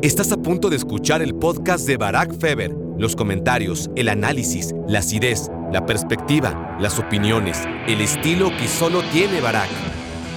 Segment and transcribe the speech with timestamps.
[0.00, 2.70] Estás a punto de escuchar el podcast de Barack Feber.
[2.98, 7.58] Los comentarios, el análisis, la acidez, la perspectiva, las opiniones,
[7.88, 9.68] el estilo que solo tiene Barack.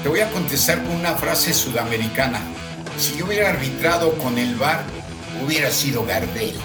[0.01, 2.39] Te voy a contestar con una frase sudamericana.
[2.97, 4.81] Si yo hubiera arbitrado con el VAR,
[5.45, 6.55] hubiera sido Gardel.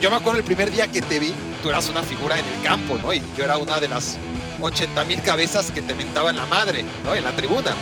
[0.00, 2.62] Yo me acuerdo el primer día que te vi, tú eras una figura en el
[2.62, 3.12] campo, ¿no?
[3.12, 4.16] Y yo era una de las
[4.62, 7.16] 80 mil cabezas que te mentaban la madre, ¿no?
[7.16, 7.74] En la tribuna.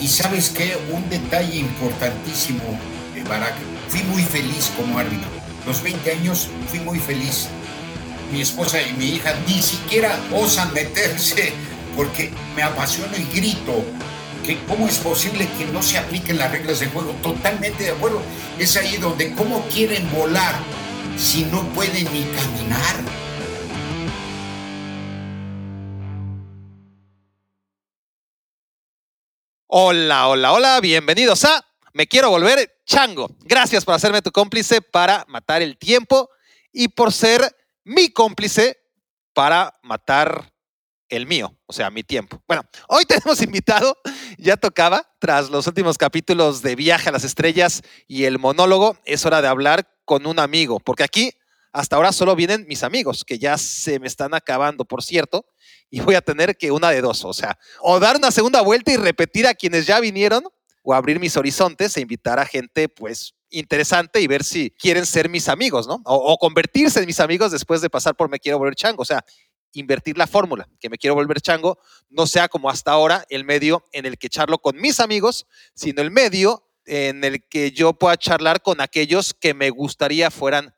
[0.00, 2.78] Y sabes qué, un detalle importantísimo,
[3.14, 5.28] de Barack, fui muy feliz como árbitro.
[5.66, 7.48] Los 20 años fui muy feliz.
[8.32, 11.52] Mi esposa y mi hija ni siquiera osan meterse
[11.96, 13.84] porque me apasiono y grito
[14.46, 17.10] que cómo es posible que no se apliquen las reglas de juego.
[17.20, 18.22] Totalmente de acuerdo.
[18.58, 20.54] Es ahí donde cómo quieren volar
[21.18, 22.96] si no pueden ni caminar.
[29.66, 33.30] Hola, hola, hola, bienvenidos a Me Quiero Volver Chango.
[33.44, 36.28] Gracias por hacerme tu cómplice para matar el tiempo
[36.72, 37.40] y por ser
[37.84, 38.78] mi cómplice
[39.32, 40.52] para matar
[41.08, 42.42] el mío, o sea, mi tiempo.
[42.48, 43.96] Bueno, hoy tenemos invitado,
[44.38, 49.24] ya tocaba, tras los últimos capítulos de Viaje a las Estrellas y el monólogo, es
[49.24, 51.30] hora de hablar con un amigo, porque aquí
[51.72, 55.46] hasta ahora solo vienen mis amigos, que ya se me están acabando, por cierto,
[55.90, 58.90] y voy a tener que una de dos, o sea, o dar una segunda vuelta
[58.90, 60.42] y repetir a quienes ya vinieron,
[60.82, 65.28] o abrir mis horizontes e invitar a gente, pues, interesante y ver si quieren ser
[65.28, 66.00] mis amigos, ¿no?
[66.04, 69.04] O, o convertirse en mis amigos después de pasar por Me Quiero Volver Chango, o
[69.04, 69.24] sea,
[69.72, 71.78] invertir la fórmula, que Me Quiero Volver Chango
[72.08, 76.02] no sea como hasta ahora el medio en el que charlo con mis amigos, sino
[76.02, 80.74] el medio en el que yo pueda charlar con aquellos que me gustaría fueran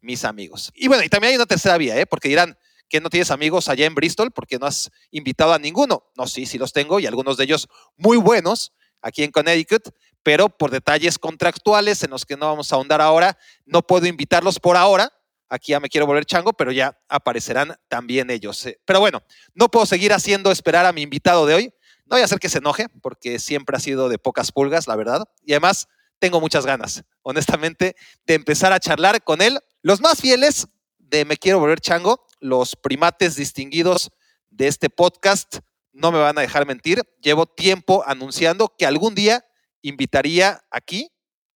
[0.00, 0.72] mis amigos.
[0.74, 2.06] Y bueno, y también hay una tercera vía, ¿eh?
[2.06, 2.56] porque dirán
[2.88, 6.04] que no tienes amigos allá en Bristol porque no has invitado a ninguno.
[6.16, 9.90] No, sí, sí los tengo y algunos de ellos muy buenos aquí en Connecticut,
[10.22, 14.58] pero por detalles contractuales en los que no vamos a ahondar ahora, no puedo invitarlos
[14.58, 15.12] por ahora.
[15.48, 18.66] Aquí ya me quiero volver chango, pero ya aparecerán también ellos.
[18.66, 18.80] ¿eh?
[18.84, 19.22] Pero bueno,
[19.54, 21.74] no puedo seguir haciendo esperar a mi invitado de hoy.
[22.06, 24.96] No voy a hacer que se enoje, porque siempre ha sido de pocas pulgas, la
[24.96, 25.24] verdad.
[25.44, 25.88] Y además,
[26.18, 27.94] tengo muchas ganas, honestamente,
[28.26, 29.58] de empezar a charlar con él.
[29.82, 30.68] Los más fieles
[30.98, 34.10] de Me Quiero Volver Chango, los primates distinguidos
[34.50, 35.58] de este podcast,
[35.96, 37.02] no me van a dejar mentir.
[37.20, 39.44] Llevo tiempo anunciando que algún día
[39.80, 41.10] invitaría aquí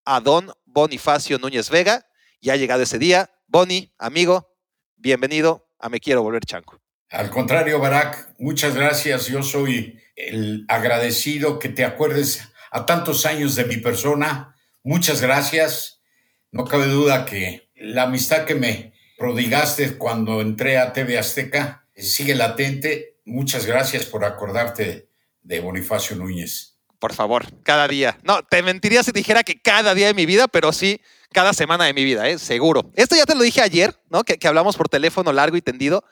[0.04, 2.06] a don Bonifacio Núñez Vega.
[2.40, 3.30] Ya ha llegado ese día.
[3.46, 4.56] Boni, amigo,
[4.96, 6.80] bienvenido a Me Quiero Volver Chango.
[7.10, 9.26] Al contrario, Barack, muchas gracias.
[9.26, 14.56] Yo soy el agradecido que te acuerdes a tantos años de mi persona.
[14.82, 16.00] Muchas gracias.
[16.50, 22.34] No cabe duda que la amistad que me prodigaste cuando entré a TV Azteca sigue
[22.34, 23.19] latente.
[23.30, 25.08] Muchas gracias por acordarte
[25.42, 26.80] de Bonifacio Núñez.
[26.98, 28.18] Por favor, cada día.
[28.24, 31.00] No, te mentiría si dijera que cada día de mi vida, pero sí
[31.32, 32.40] cada semana de mi vida, ¿eh?
[32.40, 32.90] seguro.
[32.96, 34.24] Esto ya te lo dije ayer, ¿no?
[34.24, 36.02] Que, que hablamos por teléfono largo y tendido,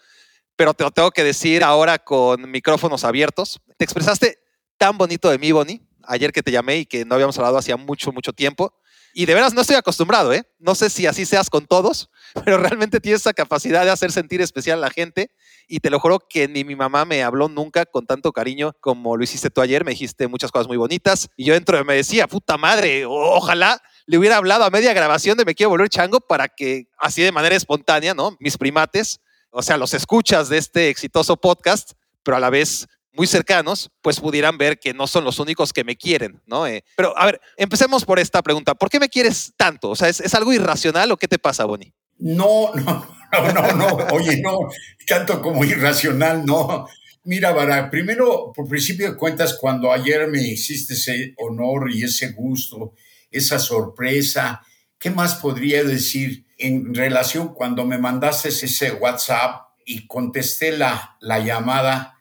[0.54, 3.60] pero te lo tengo que decir ahora con micrófonos abiertos.
[3.76, 4.38] Te expresaste
[4.76, 7.76] tan bonito de mí, Bonnie, ayer que te llamé y que no habíamos hablado hacía
[7.76, 8.72] mucho, mucho tiempo.
[9.12, 10.44] Y de veras no estoy acostumbrado, ¿eh?
[10.60, 12.10] No sé si así seas con todos,
[12.44, 15.32] pero realmente tienes esa capacidad de hacer sentir especial a la gente.
[15.68, 19.18] Y te lo juro que ni mi mamá me habló nunca con tanto cariño como
[19.18, 19.84] lo hiciste tú ayer.
[19.84, 21.28] Me dijiste muchas cosas muy bonitas.
[21.36, 25.44] Y yo dentro me decía, puta madre, ojalá le hubiera hablado a media grabación de
[25.44, 28.34] Me Quiero Volver Chango para que, así de manera espontánea, ¿no?
[28.40, 29.20] Mis primates,
[29.50, 31.92] o sea, los escuchas de este exitoso podcast,
[32.22, 35.84] pero a la vez muy cercanos, pues pudieran ver que no son los únicos que
[35.84, 36.66] me quieren, ¿no?
[36.66, 38.74] Eh, pero a ver, empecemos por esta pregunta.
[38.74, 39.90] ¿Por qué me quieres tanto?
[39.90, 41.92] O sea, ¿es, es algo irracional o qué te pasa, Bonnie?
[42.16, 43.86] No, no, no, no, no.
[44.12, 44.68] Oye, no,
[45.06, 46.86] tanto como irracional, no.
[47.24, 52.32] Mira, Bara, primero, por principio de cuentas, cuando ayer me hiciste ese honor y ese
[52.32, 52.94] gusto,
[53.30, 54.62] esa sorpresa,
[54.98, 61.38] ¿qué más podría decir en relación cuando me mandaste ese WhatsApp y contesté la, la
[61.40, 62.18] llamada?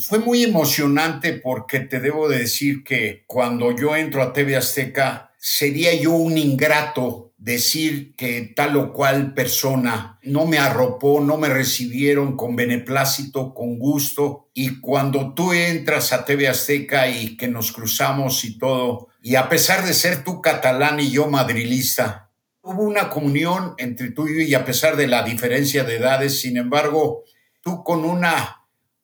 [0.00, 5.32] Fue muy emocionante porque te debo de decir que cuando yo entro a TV Azteca,
[5.36, 11.48] sería yo un ingrato decir que tal o cual persona no me arropó, no me
[11.48, 14.48] recibieron con beneplácito, con gusto.
[14.54, 19.48] Y cuando tú entras a TV Azteca y que nos cruzamos y todo, y a
[19.48, 22.30] pesar de ser tú catalán y yo madrilista,
[22.60, 26.40] hubo una comunión entre tú y yo y a pesar de la diferencia de edades,
[26.40, 27.24] sin embargo,
[27.60, 28.58] tú con una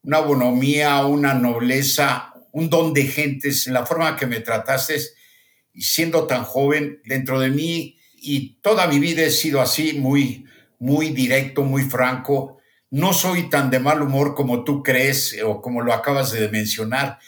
[0.04, 4.96] una bonomía, una nobleza, un don de gentes, la forma que me trataste
[5.74, 10.44] y siendo tan joven dentro de mí y toda mi vida he sido así, muy,
[10.78, 12.58] muy directo, muy franco.
[12.90, 17.18] No soy tan de mal humor como tú crees o como lo acabas de mencionar.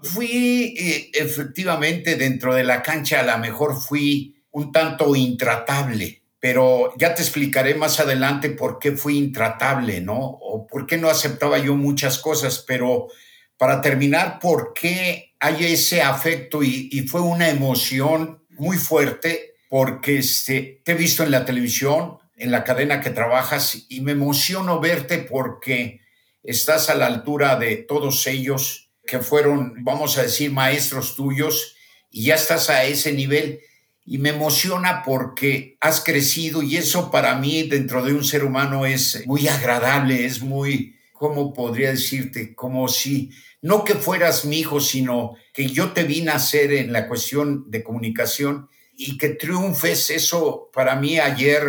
[0.00, 6.92] Fui eh, efectivamente dentro de la cancha, a lo mejor fui un tanto intratable, pero
[6.96, 10.18] ya te explicaré más adelante por qué fui intratable, ¿no?
[10.18, 13.08] O por qué no aceptaba yo muchas cosas, pero
[13.56, 20.80] para terminar, por qué hay ese afecto y, fue una emoción muy fuerte porque este,
[20.84, 25.18] te he visto en la televisión, en la cadena que trabajas y me emociono verte
[25.18, 26.00] porque
[26.42, 31.74] estás a la altura de todos ellos que fueron, vamos a decir, maestros tuyos
[32.10, 33.60] y ya estás a ese nivel
[34.04, 38.86] y me emociona porque has crecido y eso para mí dentro de un ser humano
[38.86, 42.54] es muy agradable, es muy, ¿cómo podría decirte?
[42.54, 43.30] Como si
[43.60, 47.82] no que fueras mi hijo, sino que yo te vi nacer en la cuestión de
[47.82, 48.68] comunicación
[48.98, 50.10] y que triunfes.
[50.10, 51.62] Eso para mí ayer,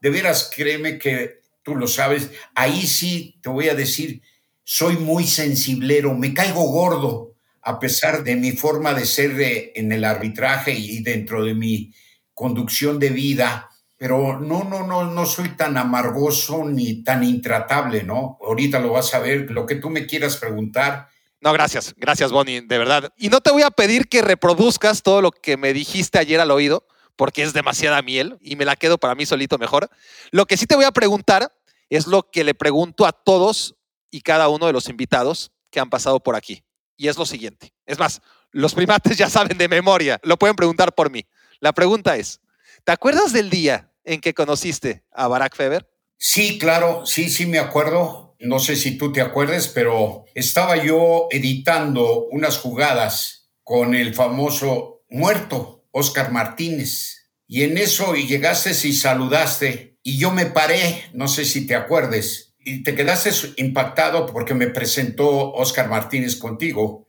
[0.00, 4.22] de veras, créeme que tú lo sabes, ahí sí te voy a decir,
[4.62, 9.32] soy muy sensiblero, me caigo gordo a pesar de mi forma de ser
[9.74, 11.92] en el arbitraje y dentro de mi
[12.32, 18.38] conducción de vida, pero no, no, no, no soy tan amargoso ni tan intratable, ¿no?
[18.40, 21.08] Ahorita lo vas a ver, lo que tú me quieras preguntar,
[21.40, 23.12] no, gracias, gracias Bonnie, de verdad.
[23.16, 26.50] Y no te voy a pedir que reproduzcas todo lo que me dijiste ayer al
[26.50, 29.88] oído, porque es demasiada miel y me la quedo para mí solito mejor.
[30.30, 31.52] Lo que sí te voy a preguntar
[31.90, 33.76] es lo que le pregunto a todos
[34.10, 36.64] y cada uno de los invitados que han pasado por aquí.
[36.96, 37.72] Y es lo siguiente.
[37.86, 38.20] Es más,
[38.50, 41.26] los primates ya saben de memoria, lo pueden preguntar por mí.
[41.60, 42.40] La pregunta es,
[42.84, 45.88] ¿te acuerdas del día en que conociste a Barack Feber?
[46.16, 51.28] Sí, claro, sí, sí me acuerdo no sé si tú te acuerdes, pero estaba yo
[51.30, 57.30] editando unas jugadas con el famoso muerto, Oscar Martínez.
[57.46, 62.54] Y en eso llegaste y saludaste y yo me paré, no sé si te acuerdes,
[62.58, 67.08] y te quedaste impactado porque me presentó Oscar Martínez contigo.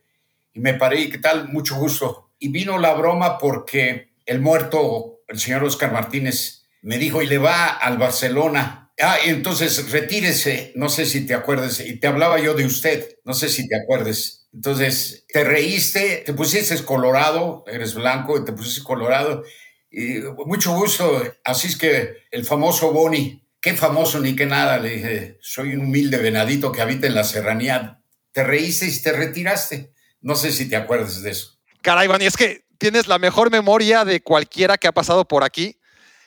[0.53, 1.49] Y me paré, y ¿qué tal?
[1.49, 2.31] Mucho gusto.
[2.39, 7.37] Y vino la broma porque el muerto, el señor Oscar Martínez, me dijo, y le
[7.37, 12.53] va al Barcelona Ah, entonces retírese, no sé si te acuerdes, y te hablaba yo
[12.53, 14.47] de usted, no sé si te acuerdes.
[14.53, 19.43] Entonces, te reíste, te pusiste colorado, eres blanco y te pusiste colorado.
[19.91, 21.21] Y mucho gusto.
[21.43, 25.85] Así es que el famoso Boni, qué famoso ni qué nada, le dije, soy un
[25.85, 28.01] humilde venadito que habita en la serranía.
[28.31, 29.93] Te reíste y te retiraste.
[30.21, 31.59] No sé si te acuerdas de eso.
[31.81, 35.79] Caray, Boni, es que tienes la mejor memoria de cualquiera que ha pasado por aquí.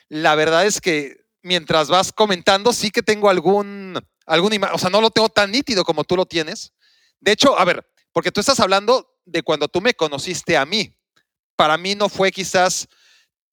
[0.09, 5.01] La verdad es que mientras vas comentando, sí que tengo algún, algún o sea, no
[5.01, 6.73] lo tengo tan nítido como tú lo tienes.
[7.19, 10.97] De hecho, a ver, porque tú estás hablando de cuando tú me conociste a mí.
[11.55, 12.87] Para mí no fue quizás,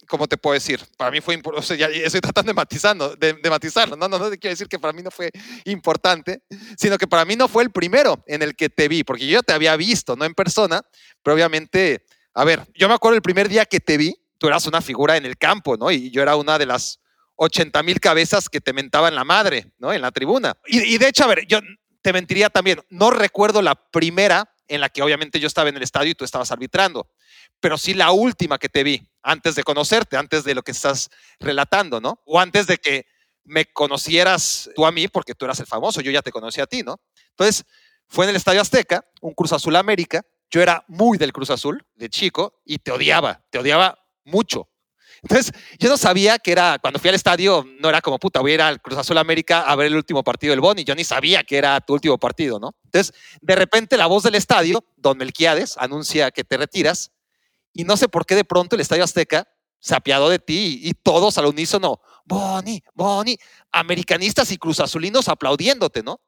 [0.08, 0.80] ¿cómo te puedo decir?
[0.96, 4.30] Para mí fue o sea, ya estoy tratando de, matizando, de, matizarlo, no, no, no
[4.30, 5.30] quiero decir que para mí no fue
[5.64, 6.42] importante,
[6.78, 9.38] sino que para mí no fue el primero en el que te vi, porque yo
[9.38, 10.82] ya te había visto, no en persona,
[11.22, 12.04] pero obviamente,
[12.34, 15.16] a ver, yo me acuerdo el primer día que te vi, tú eras una figura
[15.16, 15.90] en el campo, ¿no?
[15.90, 16.99] Y yo era una de las
[17.42, 19.94] 80 mil cabezas que te mentaban la madre, ¿no?
[19.94, 20.58] En la tribuna.
[20.66, 21.60] Y, de hecho, a ver, yo
[22.02, 25.82] te mentiría también, no recuerdo la primera en la que obviamente yo estaba en el
[25.82, 27.08] estadio y tú estabas arbitrando,
[27.58, 31.08] pero sí la última que te vi, antes de conocerte, antes de lo que estás
[31.38, 32.20] relatando, ¿no?
[32.26, 33.06] O antes de que
[33.44, 36.66] me conocieras tú a mí, porque tú eras el famoso, yo ya te conocí a
[36.66, 37.00] ti, ¿no?
[37.30, 37.64] Entonces,
[38.06, 41.86] fue en el Estadio Azteca, un Cruz Azul América, yo era muy del Cruz Azul,
[41.94, 44.68] de chico, y te odiaba, te odiaba mucho.
[45.22, 48.52] Entonces, yo no sabía que era, cuando fui al estadio, no era como, puta, voy
[48.52, 50.84] a ir al Cruz Azul América a ver el último partido del Boni.
[50.84, 52.74] Yo ni sabía que era tu último partido, ¿no?
[52.84, 57.12] Entonces, de repente, la voz del estadio, Don Melquiades, anuncia que te retiras.
[57.72, 59.46] Y no sé por qué de pronto el Estadio Azteca
[59.78, 63.36] se apiadó de ti y, todos al unísono, Boni, Boni,
[63.72, 66.20] americanistas y cruzazulinos aplaudiéndote, ¿no?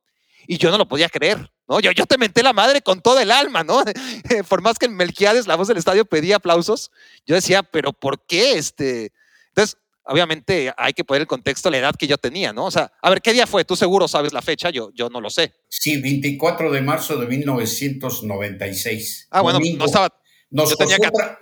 [0.46, 1.50] Y yo no lo podía creer.
[1.68, 1.80] ¿no?
[1.80, 3.82] Yo, yo te menté la madre con todo el alma, ¿no?
[4.48, 6.90] Por más que en Melquiades, la voz del estadio, pedía aplausos,
[7.26, 9.12] yo decía, pero ¿por qué este?
[9.48, 12.66] Entonces, obviamente hay que poner el contexto, la edad que yo tenía, ¿no?
[12.66, 13.64] O sea, a ver, ¿qué día fue?
[13.64, 15.54] Tú seguro sabes la fecha, yo, yo no lo sé.
[15.68, 19.28] Sí, 24 de marzo de 1996.
[19.30, 20.12] Ah, bueno, no estaba...
[20.52, 20.98] yo, tenía,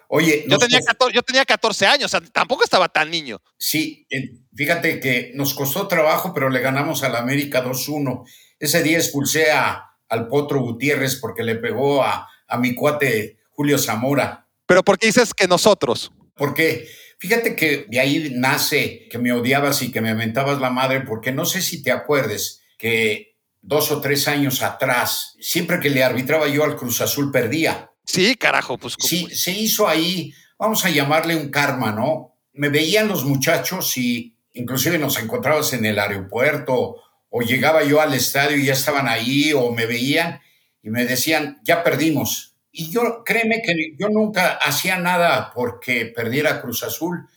[0.09, 3.41] oye, yo, tenía 14, yo tenía 14 años, o sea, tampoco estaba tan niño.
[3.59, 4.07] Sí,
[4.55, 8.25] fíjate que nos costó trabajo, pero le ganamos al América 2-1.
[8.59, 13.79] Ese día expulsé a, al Potro Gutiérrez porque le pegó a, a mi cuate Julio
[13.79, 14.47] Zamora.
[14.67, 16.13] Pero ¿por qué dices que nosotros?
[16.35, 16.89] Porque
[17.19, 21.33] fíjate que de ahí nace que me odiabas y que me aventabas la madre, porque
[21.33, 26.49] no sé si te acuerdes que dos o tres años atrás, siempre que le arbitraba
[26.49, 27.90] yo al Cruz Azul perdía.
[28.05, 28.95] Sí, carajo, pues.
[28.99, 32.37] Sí, se hizo ahí, vamos a llamarle un karma, ¿no?
[32.53, 36.97] Me veían los muchachos y inclusive nos encontrabas en el aeropuerto
[37.29, 40.41] o llegaba yo al estadio y ya estaban ahí o me veían
[40.83, 42.57] y me decían, ya perdimos.
[42.73, 47.29] Y yo, créeme que yo nunca hacía nada porque perdiera Cruz Azul.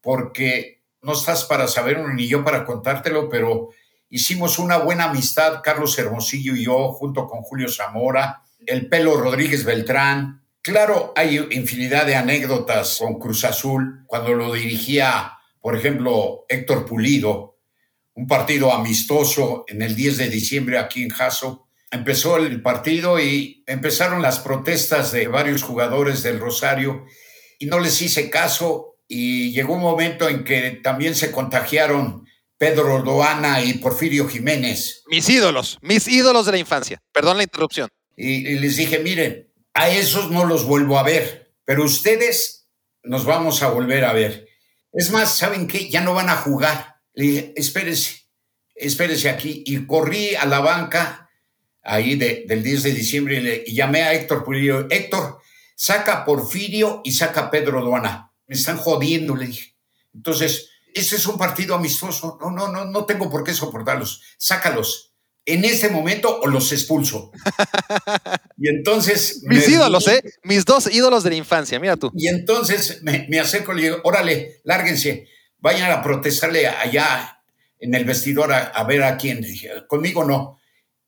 [0.00, 3.70] porque no estás para saberlo ni yo para contártelo, pero
[4.08, 9.64] hicimos una buena amistad, Carlos Hermosillo y yo, junto con Julio Zamora, el Pelo Rodríguez
[9.64, 10.46] Beltrán.
[10.62, 17.58] Claro, hay infinidad de anécdotas con Cruz Azul, cuando lo dirigía, por ejemplo, Héctor Pulido,
[18.14, 21.66] un partido amistoso en el 10 de diciembre aquí en Jaso.
[21.90, 27.06] Empezó el partido y empezaron las protestas de varios jugadores del Rosario
[27.58, 32.24] y no les hice caso y llegó un momento en que también se contagiaron
[32.56, 35.02] Pedro Doana y Porfirio Jiménez.
[35.08, 37.02] Mis ídolos, mis ídolos de la infancia.
[37.12, 37.88] Perdón la interrupción.
[38.22, 42.68] Y, les dije, miren, a esos no los vuelvo a ver, pero ustedes
[43.02, 44.46] nos vamos a volver a ver.
[44.92, 45.88] Es más, ¿saben qué?
[45.88, 46.96] Ya no van a jugar.
[47.14, 48.28] Le dije, espérese,
[48.74, 49.64] espérese aquí.
[49.66, 51.30] Y corrí a la banca
[51.82, 54.86] ahí del 10 de diciembre y, le, llamé a Héctor Pulido.
[54.90, 55.38] Héctor,
[55.74, 58.34] saca Porfirio y saca Pedro Doana.
[58.46, 59.76] Me están jodiendo, le dije.
[60.12, 62.36] Entonces, ese es un partido amistoso.
[62.38, 64.20] No, no, no, no tengo por qué soportarlos.
[64.36, 65.09] Sácalos.
[65.52, 67.32] En este momento o los expulso.
[68.56, 69.42] y entonces.
[69.46, 70.22] Mis ídolos, ¿eh?
[70.44, 72.12] Mis dos ídolos de la infancia, mira tú.
[72.14, 75.26] Y entonces me, me acerco y le digo, órale, lárguense,
[75.58, 77.42] vayan a protestarle allá
[77.80, 79.40] en el vestidor a, ver a quién.
[79.40, 80.60] Dije, conmigo no.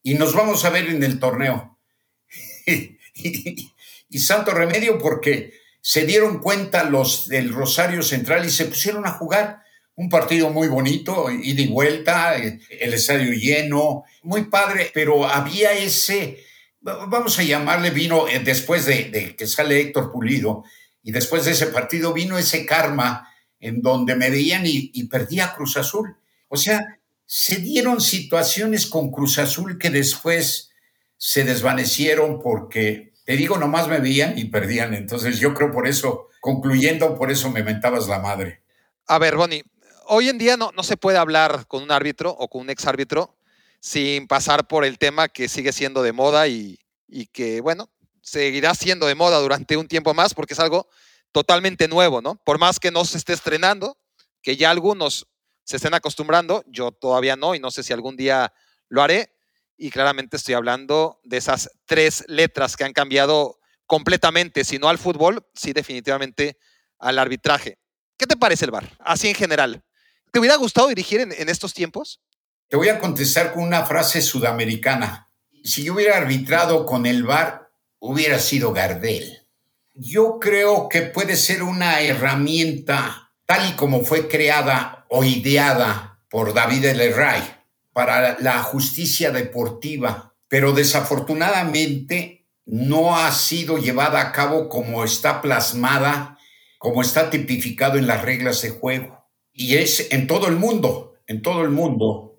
[0.03, 1.79] Y nos vamos a ver en el torneo.
[3.15, 9.13] y santo remedio porque se dieron cuenta los del Rosario Central y se pusieron a
[9.13, 9.63] jugar
[9.95, 16.39] un partido muy bonito, ida y vuelta, el estadio lleno, muy padre, pero había ese,
[16.81, 20.65] vamos a llamarle, vino eh, después de, que sale Héctor Pulido,
[21.03, 25.77] y después de ese partido vino ese karma en donde me veían y, perdía Cruz
[25.77, 26.17] Azul.
[26.49, 30.71] O sea, se dieron situaciones con Cruz Azul que después
[31.17, 34.95] se desvanecieron porque, te digo, nomás me veían y perdían.
[34.95, 38.63] Entonces yo creo por eso, concluyendo, por eso me mentabas la madre.
[39.07, 39.65] A ver, Bonnie,
[40.07, 43.37] hoy en día no, no se puede hablar con un árbitro o con un exárbitro
[43.83, 47.91] sin pasar por el tema que sigue siendo de moda y, y que, bueno,
[48.23, 50.89] seguirá siendo de moda durante un tiempo más porque es algo
[51.33, 52.37] totalmente nuevo, ¿no?
[52.37, 53.99] Por más que no se esté estrenando,
[54.41, 55.27] que ya algunos
[55.65, 58.53] se estén acostumbrando, yo todavía no y no sé si algún día
[58.89, 59.35] lo haré.
[59.77, 64.99] Y claramente estoy hablando de esas tres letras que han cambiado completamente, si no al
[64.99, 66.57] fútbol, sí definitivamente
[67.01, 67.79] al arbitraje.
[68.17, 68.97] ¿Qué te parece el VAR?
[69.01, 69.83] Así en general.
[70.31, 72.21] ¿Te hubiera gustado dirigir en, estos tiempos?
[72.73, 75.31] Te voy a contestar con una frase sudamericana.
[75.63, 79.47] Si yo hubiera arbitrado con el VAR, hubiera sido Gardel.
[79.93, 86.55] Yo creo que puede ser una herramienta tal y como fue creada o ideada por
[86.55, 87.15] David El
[87.93, 96.39] para la justicia deportiva, pero desafortunadamente no ha sido llevada a cabo como está plasmada,
[96.79, 99.29] como está tipificado en las reglas de juego.
[99.53, 102.32] Y es en todo el mundo, en todo el mundo,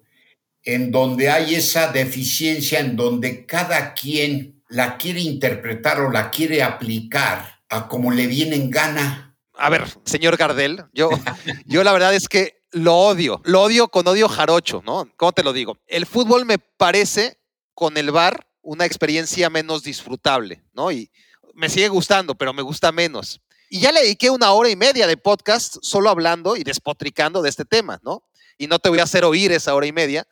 [0.63, 6.63] en donde hay esa deficiencia, en donde cada quien la quiere interpretar o la quiere
[6.63, 9.36] aplicar a como le viene en gana.
[9.53, 11.10] A ver, señor Gardel, yo,
[11.65, 15.08] yo la verdad es que lo odio, lo odio con odio jarocho, ¿no?
[15.15, 15.77] ¿Cómo te lo digo?
[15.88, 17.38] El fútbol me parece
[17.74, 20.91] con el bar una experiencia menos disfrutable, ¿no?
[20.91, 21.12] Y
[21.53, 23.41] me sigue gustando, pero me gusta menos.
[23.70, 27.50] Y ya le dediqué una hora y media de podcast solo hablando y despotricando de
[27.50, 28.24] este tema, ¿no?
[28.58, 30.27] Y no te voy a hacer oír esa hora y media,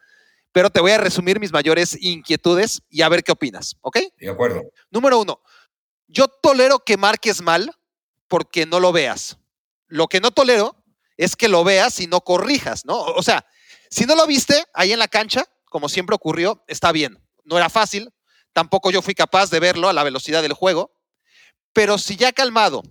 [0.52, 4.00] pero te voy a resumir mis mayores inquietudes y a ver qué opinas, ¿ok?
[4.20, 4.62] De acuerdo.
[4.90, 5.42] Número uno,
[6.08, 7.72] yo tolero que marques mal
[8.28, 9.38] porque no lo veas.
[9.88, 10.76] Lo que no tolero
[11.18, 13.00] es que lo veas y no corrijas, ¿no?
[13.00, 13.46] O sea,
[13.90, 17.18] si no lo viste ahí en la cancha, como siempre ocurrió, está bien.
[17.44, 18.12] No era fácil,
[18.54, 20.94] tampoco yo fui capaz de verlo a la velocidad del juego,
[21.74, 22.84] pero si ya calmado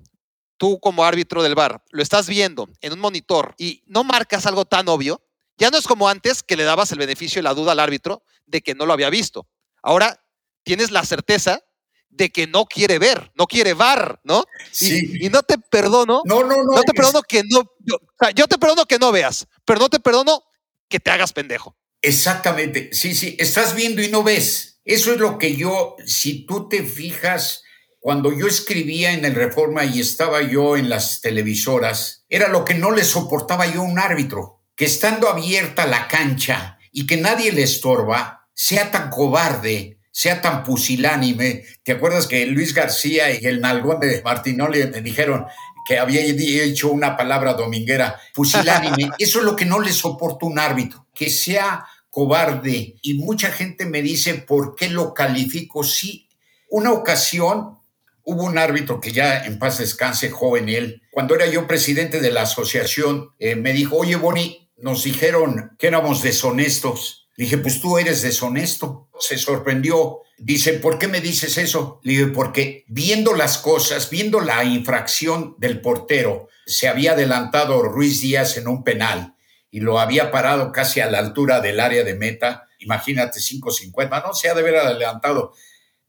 [0.57, 4.65] tú como árbitro del bar lo estás viendo en un monitor y no marcas algo
[4.65, 5.23] tan obvio,
[5.61, 8.25] ya no es como antes que le dabas el beneficio y la duda al árbitro
[8.47, 9.47] de que no lo había visto.
[9.83, 10.25] Ahora
[10.65, 11.63] tienes la certeza
[12.09, 14.45] de que no quiere ver, no quiere bar, ¿no?
[14.73, 14.99] Sí.
[15.21, 16.23] Y, no te perdono.
[16.25, 16.77] No, no, no.
[16.77, 17.71] No te perdono que no.
[17.79, 17.99] Yo,
[18.35, 20.43] yo te perdono que no veas, pero no te perdono
[20.89, 21.77] que te hagas pendejo.
[22.03, 22.91] Exactamente.
[22.93, 23.37] Sí, sí.
[23.39, 24.81] Estás viendo y no ves.
[24.85, 27.63] Eso es lo que yo, si tú te fijas,
[28.01, 32.75] cuando yo escribía en el Reforma y estaba yo en las televisoras, era lo que
[32.75, 37.53] no le soportaba yo a un árbitro, que estando abierta la cancha y que nadie
[37.53, 41.67] le estorba, sea tan cobarde, sea tan pusilánime.
[41.83, 45.45] ¿Te acuerdas que Luis García y el nalgón de Martinoli me dijeron
[45.87, 49.11] que había dicho una palabra dominguera, pusilánime?
[49.19, 52.95] Eso es lo que no le soporta un árbitro, que sea cobarde.
[53.03, 55.85] Y mucha gente me dice, ¿por qué lo califico?
[55.85, 56.27] Sí,
[56.71, 57.77] una ocasión
[58.25, 62.31] hubo un árbitro que ya en paz descanse, joven él, cuando era yo presidente de
[62.31, 67.29] la asociación, eh, me dijo, oye, Boni, nos dijeron que éramos deshonestos.
[67.37, 69.09] dije, pues tú eres deshonesto.
[69.19, 70.21] Se sorprendió.
[70.39, 72.01] Dice, ¿por qué me dices eso?
[72.03, 78.23] Le dije, porque viendo las cosas, viendo la infracción del portero, se había adelantado Ruiz
[78.23, 79.35] Díaz en un penal
[79.71, 82.69] y lo había parado casi a la altura del área de meta.
[82.79, 85.53] Imagínate, 5.50, no se ha de haber adelantado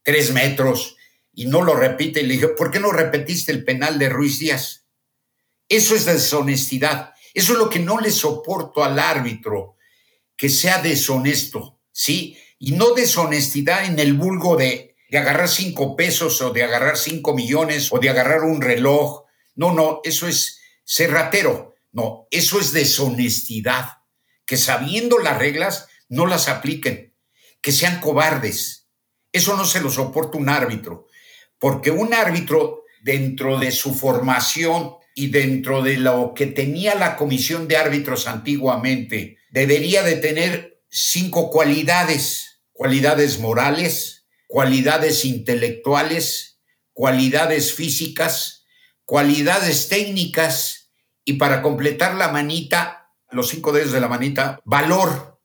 [0.03, 0.95] tres metros
[1.33, 2.23] y no lo repite.
[2.23, 4.85] Le dije, ¿por qué no repetiste el penal de Ruiz Díaz?
[5.67, 7.13] Eso es deshonestidad.
[7.33, 9.75] Eso es lo que no le soporto al árbitro,
[10.35, 12.37] que sea deshonesto, ¿sí?
[12.59, 17.33] Y no deshonestidad en el vulgo de, de agarrar cinco pesos o de agarrar cinco
[17.33, 19.23] millones o de agarrar un reloj.
[19.55, 21.75] No, no, eso es ser ratero.
[21.91, 23.97] No, eso es deshonestidad.
[24.45, 27.15] Que sabiendo las reglas no las apliquen,
[27.61, 28.89] que sean cobardes.
[29.31, 31.07] Eso no se lo soporta un árbitro,
[31.57, 37.67] porque un árbitro dentro de su formación y dentro de lo que tenía la comisión
[37.67, 46.59] de árbitros antiguamente, debería de tener cinco cualidades, cualidades morales, cualidades intelectuales,
[46.93, 48.65] cualidades físicas,
[49.05, 50.91] cualidades técnicas
[51.23, 55.39] y para completar la manita, los cinco dedos de la manita, valor.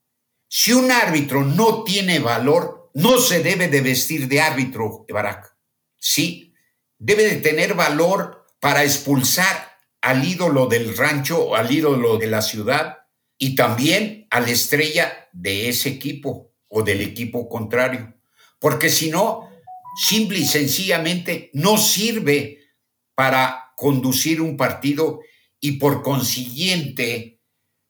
[0.48, 5.54] Si un árbitro no tiene valor, no se debe de vestir de árbitro, Barak.
[5.98, 6.54] Sí,
[6.98, 8.35] debe de tener valor
[8.66, 12.96] para expulsar al ídolo del rancho, al ídolo de la ciudad
[13.38, 18.16] y también a la estrella de ese equipo o del equipo contrario.
[18.58, 19.48] Porque si no,
[19.96, 22.58] simple y sencillamente no sirve
[23.14, 25.20] para conducir un partido
[25.60, 27.38] y por consiguiente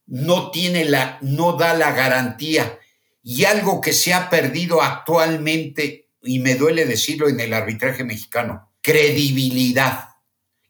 [0.05, 2.79] no tiene la no da la garantía
[3.23, 8.75] y algo que se ha perdido actualmente y me duele decirlo en el arbitraje mexicano,
[8.83, 10.16] credibilidad.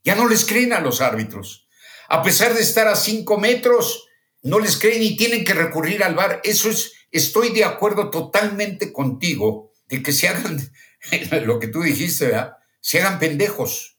[0.06, 1.66] Ya no les creen a los árbitros.
[2.08, 4.06] A pesar de estar a cinco metros,
[4.44, 6.40] no les creen y tienen que recurrir al bar.
[6.44, 10.60] Eso es, estoy de acuerdo totalmente contigo de que se hagan
[11.45, 12.52] lo que tú dijiste, ¿verdad?
[12.80, 13.99] Se hagan pendejos,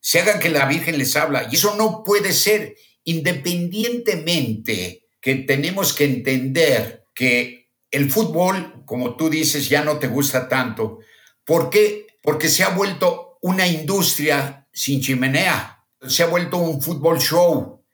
[0.00, 1.46] se hagan que la Virgen les habla.
[1.52, 9.28] Y eso no puede ser, independientemente que tenemos que entender que el fútbol, como tú
[9.28, 11.00] dices, ya no te gusta tanto.
[11.44, 12.06] ¿Por qué?
[12.22, 15.84] Porque se ha vuelto una industria sin chimenea.
[16.08, 17.84] Se ha vuelto un fútbol show.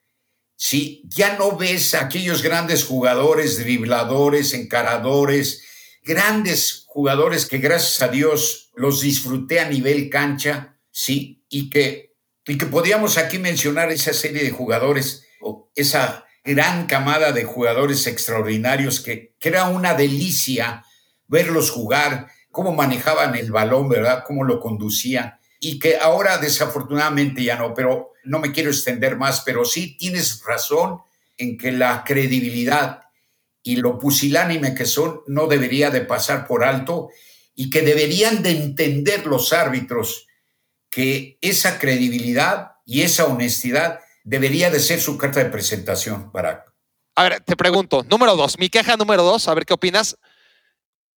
[0.55, 5.63] Sí, ya no ves a aquellos grandes jugadores, dribladores, encaradores,
[6.03, 12.15] grandes jugadores que gracias a Dios los disfruté a nivel cancha, sí, y que,
[12.45, 18.05] y que podíamos aquí mencionar esa serie de jugadores, o esa gran camada de jugadores
[18.07, 20.83] extraordinarios que, que era una delicia
[21.27, 24.23] verlos jugar, cómo manejaban el balón, ¿verdad?
[24.27, 29.41] Cómo lo conducían y que ahora desafortunadamente ya no, pero no me quiero extender más,
[29.41, 30.99] pero sí tienes razón
[31.37, 33.01] en que la credibilidad
[33.63, 37.09] y lo pusilánime que son no debería de pasar por alto
[37.55, 40.27] y que deberían de entender los árbitros
[40.89, 46.73] que esa credibilidad y esa honestidad debería de ser su carta de presentación, Barack.
[47.15, 50.17] A ver, te pregunto, número dos, mi queja número dos, a ver qué opinas.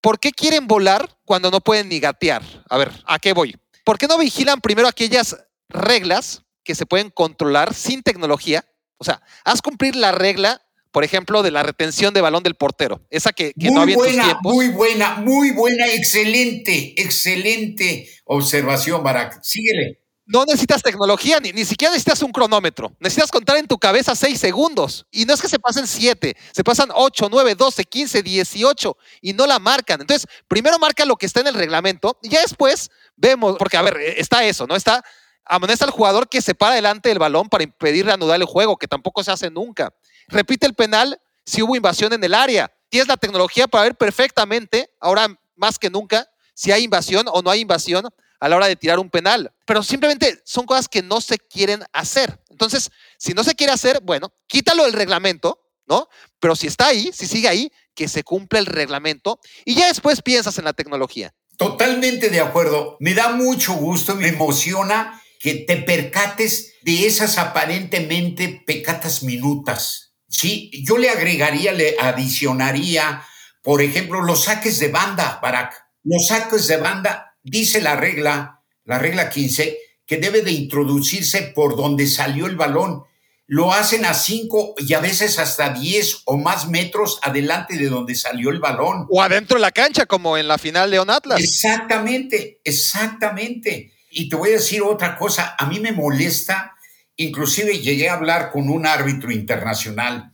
[0.00, 2.42] ¿Por qué quieren volar cuando no pueden ni gatear?
[2.68, 3.54] A ver, ¿a qué voy?
[3.84, 5.36] ¿Por qué no vigilan primero aquellas
[5.68, 8.64] reglas que se pueden controlar sin tecnología?
[8.98, 13.04] O sea, haz cumplir la regla, por ejemplo, de la retención de balón del portero.
[13.10, 14.54] Esa que, muy no había buena, en tus tiempos.
[14.54, 19.42] Muy buena, muy buena, excelente, excelente observación, Barak.
[19.42, 20.01] Síguele.
[20.32, 22.96] No necesitas tecnología, ni, ni siquiera necesitas un cronómetro.
[23.00, 25.06] Necesitas contar en tu cabeza seis segundos.
[25.10, 29.34] Y no es que se pasen siete, se pasan ocho, nueve, doce, quince, dieciocho y
[29.34, 30.00] no la marcan.
[30.00, 33.82] Entonces, primero marca lo que está en el reglamento y ya después vemos, porque a
[33.82, 34.74] ver, eh, está eso, ¿no?
[34.74, 35.04] Está,
[35.44, 38.88] amonesta al jugador que se para delante del balón para impedir reanudar el juego, que
[38.88, 39.92] tampoco se hace nunca.
[40.28, 42.72] Repite el penal si hubo invasión en el área.
[42.88, 47.50] Tienes la tecnología para ver perfectamente, ahora más que nunca, si hay invasión o no
[47.50, 48.08] hay invasión
[48.42, 49.52] a la hora de tirar un penal.
[49.64, 52.40] Pero simplemente son cosas que no se quieren hacer.
[52.50, 56.08] Entonces, si no se quiere hacer, bueno, quítalo del reglamento, ¿no?
[56.40, 60.22] Pero si está ahí, si sigue ahí, que se cumpla el reglamento y ya después
[60.22, 61.32] piensas en la tecnología.
[61.56, 62.96] Totalmente de acuerdo.
[62.98, 70.14] Me da mucho gusto, me emociona que te percates de esas aparentemente pecatas minutas.
[70.28, 73.24] Sí, yo le agregaría, le adicionaría,
[73.62, 75.80] por ejemplo, los saques de banda, Barak.
[76.02, 81.76] Los saques de banda, dice la regla, la regla 15, que debe de introducirse por
[81.76, 83.04] donde salió el balón.
[83.46, 88.14] Lo hacen a 5 y a veces hasta 10 o más metros adelante de donde
[88.14, 89.06] salió el balón.
[89.10, 91.40] O adentro de la cancha, como en la final de On Atlas.
[91.40, 93.92] Exactamente, exactamente.
[94.10, 96.72] Y te voy a decir otra cosa, a mí me molesta
[97.16, 100.32] inclusive llegué a hablar con un árbitro internacional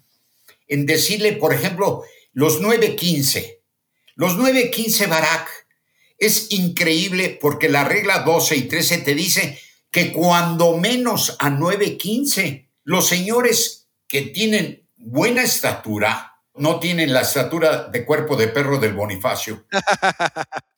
[0.66, 3.58] en decirle, por ejemplo, los 9.15.
[4.14, 5.48] Los 9.15, Barak,
[6.18, 9.58] es increíble porque la regla 12 y 13 te dice
[9.90, 17.84] que cuando menos a 9.15, los señores que tienen buena estatura, no tienen la estatura
[17.84, 19.66] de cuerpo de perro del Bonifacio.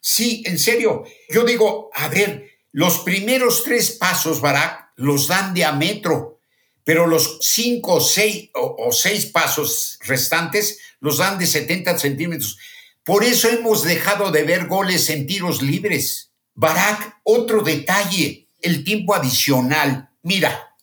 [0.03, 5.67] Sí, en serio, yo digo, a ver, los primeros tres pasos, Barak, los dan de
[5.67, 6.41] a metro,
[6.85, 12.57] pero los cinco o seis, o, seis pasos restantes los dan de 70 centímetros.
[13.05, 16.33] Por eso hemos dejado de ver goles en tiros libres.
[16.55, 20.11] Barak, otro detalle, el tiempo adicional.
[20.23, 20.77] Mira,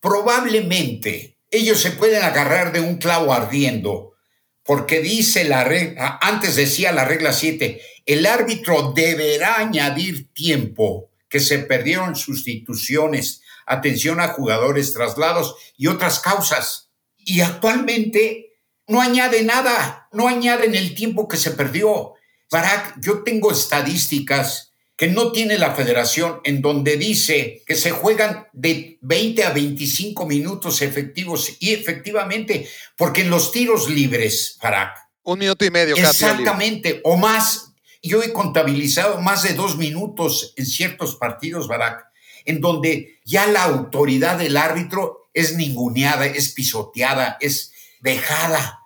[0.00, 4.14] probablemente ellos se pueden agarrar de un clavo ardiendo,
[4.62, 11.40] porque dice la regla, antes decía la regla 7, el árbitro deberá añadir tiempo que
[11.40, 16.90] se perdieron sustituciones, atención a jugadores, traslados y otras causas.
[17.18, 18.55] Y actualmente
[18.88, 22.14] no añade nada, no añaden el tiempo que se perdió.
[22.50, 28.46] Barak, yo tengo estadísticas que no tiene la federación en donde dice que se juegan
[28.52, 34.96] de 20 a 25 minutos efectivos y efectivamente, porque en los tiros libres, Barak.
[35.22, 35.96] Un minuto y medio.
[35.96, 37.62] Exactamente, o más.
[38.02, 42.04] Yo he contabilizado más de dos minutos en ciertos partidos, Barak,
[42.44, 47.72] en donde ya la autoridad del árbitro es ninguneada, es pisoteada, es
[48.06, 48.80] dejada.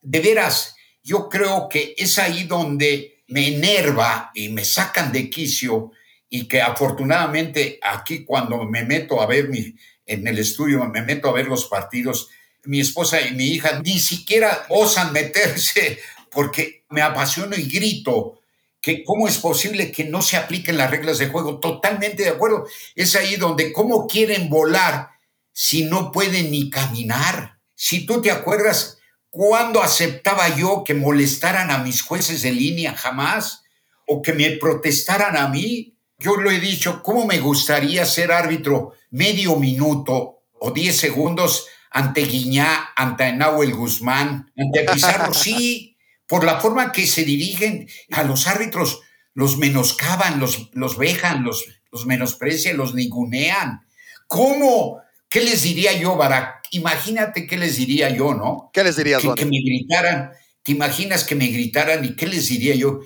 [0.00, 5.92] De veras, yo creo que es ahí donde me enerva y me sacan de quicio
[6.28, 9.74] y que afortunadamente aquí cuando me meto a ver mi,
[10.06, 12.30] en el estudio, me meto a ver los partidos,
[12.64, 15.98] mi esposa y mi hija ni siquiera osan meterse
[16.30, 18.40] porque me apasiono y grito
[18.80, 21.60] que cómo es posible que no se apliquen las reglas de juego.
[21.60, 22.66] Totalmente de acuerdo.
[22.96, 25.10] Es ahí donde cómo quieren volar
[25.52, 27.61] si no pueden ni caminar.
[27.84, 32.94] Si tú te acuerdas, ¿cuándo aceptaba yo que molestaran a mis jueces de línea?
[32.96, 33.64] Jamás.
[34.06, 35.96] O que me protestaran a mí.
[36.16, 42.20] Yo lo he dicho, ¿cómo me gustaría ser árbitro medio minuto o diez segundos ante
[42.20, 45.34] Guiñá, ante Nahuel Guzmán, ante Pizarro?
[45.34, 45.96] Sí,
[46.28, 49.00] por la forma que se dirigen a los árbitros,
[49.34, 53.84] los menoscaban, los, los vejan, los, los menosprecian, los ningunean.
[54.28, 55.02] ¿Cómo?
[55.32, 56.66] ¿Qué les diría yo, Barak?
[56.72, 58.70] Imagínate qué les diría yo, ¿no?
[58.70, 60.30] ¿Qué les dirías, que, que me gritaran.
[60.62, 63.00] ¿Te imaginas que me gritaran y qué les diría yo?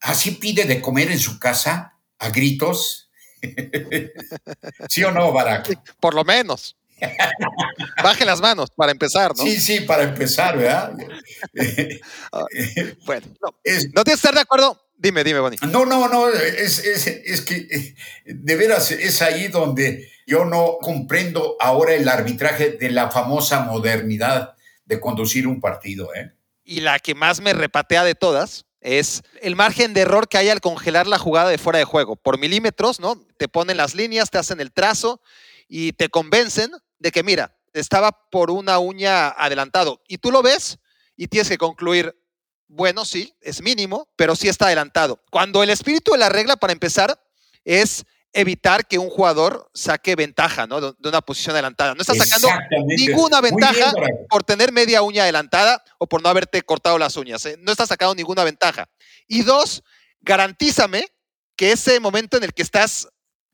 [0.00, 1.98] ¿Así pide de comer en su casa?
[2.20, 3.10] ¿A gritos?
[4.88, 5.76] ¿Sí o no, Barak?
[5.98, 6.76] por lo menos.
[8.00, 9.42] Baje las manos para empezar, ¿no?
[9.42, 10.94] Sí, sí, para empezar, ¿verdad?
[12.32, 12.44] Ah,
[13.04, 14.80] bueno, no, no tienes que estar de acuerdo.
[14.96, 15.58] Dime, dime, Bonnie.
[15.62, 21.56] No, no, no, es, es, es, que de veras es ahí donde yo no comprendo
[21.60, 24.54] ahora el arbitraje de la famosa modernidad
[24.86, 26.14] de conducir un partido.
[26.14, 26.32] ¿eh?
[26.64, 30.48] Y la que más me repatea de todas es el margen de error que hay
[30.48, 32.16] al congelar la jugada de fuera de juego.
[32.16, 33.22] Por milímetros, ¿no?
[33.36, 35.20] Te ponen las líneas, te hacen el trazo
[35.68, 40.00] y te convencen de que, mira, estaba por una uña adelantado.
[40.08, 40.78] Y tú lo ves
[41.14, 42.18] y tienes que concluir,
[42.68, 45.22] bueno, sí, es mínimo, pero sí está adelantado.
[45.30, 47.22] Cuando el espíritu de la regla, para empezar,
[47.66, 50.80] es evitar que un jugador saque ventaja ¿no?
[50.80, 51.94] de una posición adelantada.
[51.94, 52.48] No está sacando
[52.86, 53.92] ninguna ventaja
[54.28, 57.44] por tener media uña adelantada o por no haberte cortado las uñas.
[57.46, 57.56] ¿eh?
[57.60, 58.88] No está sacando ninguna ventaja.
[59.28, 59.82] Y dos,
[60.20, 61.06] garantízame
[61.56, 63.08] que ese momento en el que estás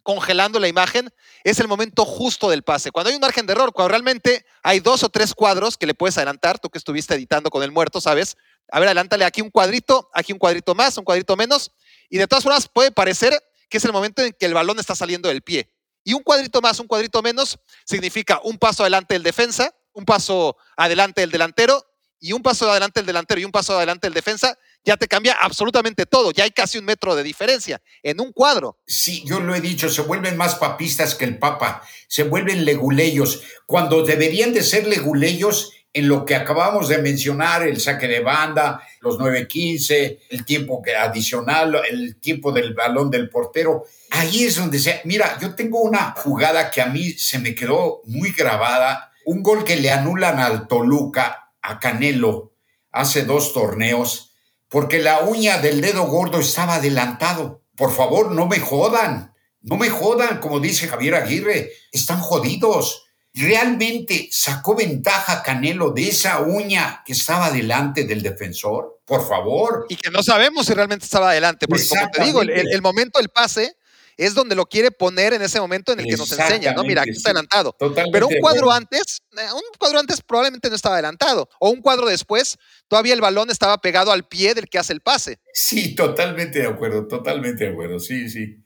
[0.05, 1.11] congelando la imagen
[1.45, 2.91] es el momento justo del pase.
[2.91, 5.93] Cuando hay un margen de error, cuando realmente hay dos o tres cuadros que le
[5.93, 8.37] puedes adelantar, tú que estuviste editando con el muerto, ¿sabes?
[8.71, 11.73] A ver, adelántale aquí un cuadrito, aquí un cuadrito más, un cuadrito menos.
[12.09, 13.39] Y de todas formas puede parecer
[13.69, 15.71] que es el momento en que el balón está saliendo del pie.
[16.05, 20.57] Y un cuadrito más, un cuadrito menos, significa un paso adelante del defensa, un paso
[20.77, 21.85] adelante del delantero
[22.21, 25.37] y un paso adelante del delantero y un paso adelante del defensa, ya te cambia
[25.41, 26.31] absolutamente todo.
[26.31, 28.79] Ya hay casi un metro de diferencia en un cuadro.
[28.87, 33.43] Sí, yo lo he dicho, se vuelven más papistas que el Papa, se vuelven leguleyos,
[33.67, 38.83] cuando deberían de ser leguleyos en lo que acabamos de mencionar, el saque de banda,
[39.01, 43.85] los 9-15, el tiempo adicional, el tiempo del balón del portero.
[44.11, 45.01] Ahí es donde se...
[45.05, 49.65] Mira, yo tengo una jugada que a mí se me quedó muy grabada, un gol
[49.65, 52.53] que le anulan al Toluca, a Canelo,
[52.93, 54.33] hace dos torneos,
[54.69, 57.63] porque la uña del dedo gordo estaba adelantado.
[57.77, 64.29] Por favor, no me jodan, no me jodan, como dice Javier Aguirre, están jodidos ¿Realmente
[64.33, 69.01] sacó ventaja Canelo de esa uña que estaba delante del defensor?
[69.05, 69.87] Por favor.
[69.89, 73.29] Y que no sabemos si realmente estaba delante, porque como te digo, el, momento del
[73.29, 73.77] pase
[74.17, 76.83] es donde lo quiere poner en ese momento en el que nos enseña, ¿no?
[76.83, 77.77] Mira, aquí está adelantado.
[78.13, 81.49] Pero un cuadro antes, eh, un cuadro antes probablemente no estaba adelantado.
[81.61, 85.01] O un cuadro después, todavía el balón estaba pegado al pie del que hace el
[85.01, 85.39] pase.
[85.55, 88.01] Sí, totalmente de acuerdo, totalmente de acuerdo.
[88.01, 88.65] Sí, sí.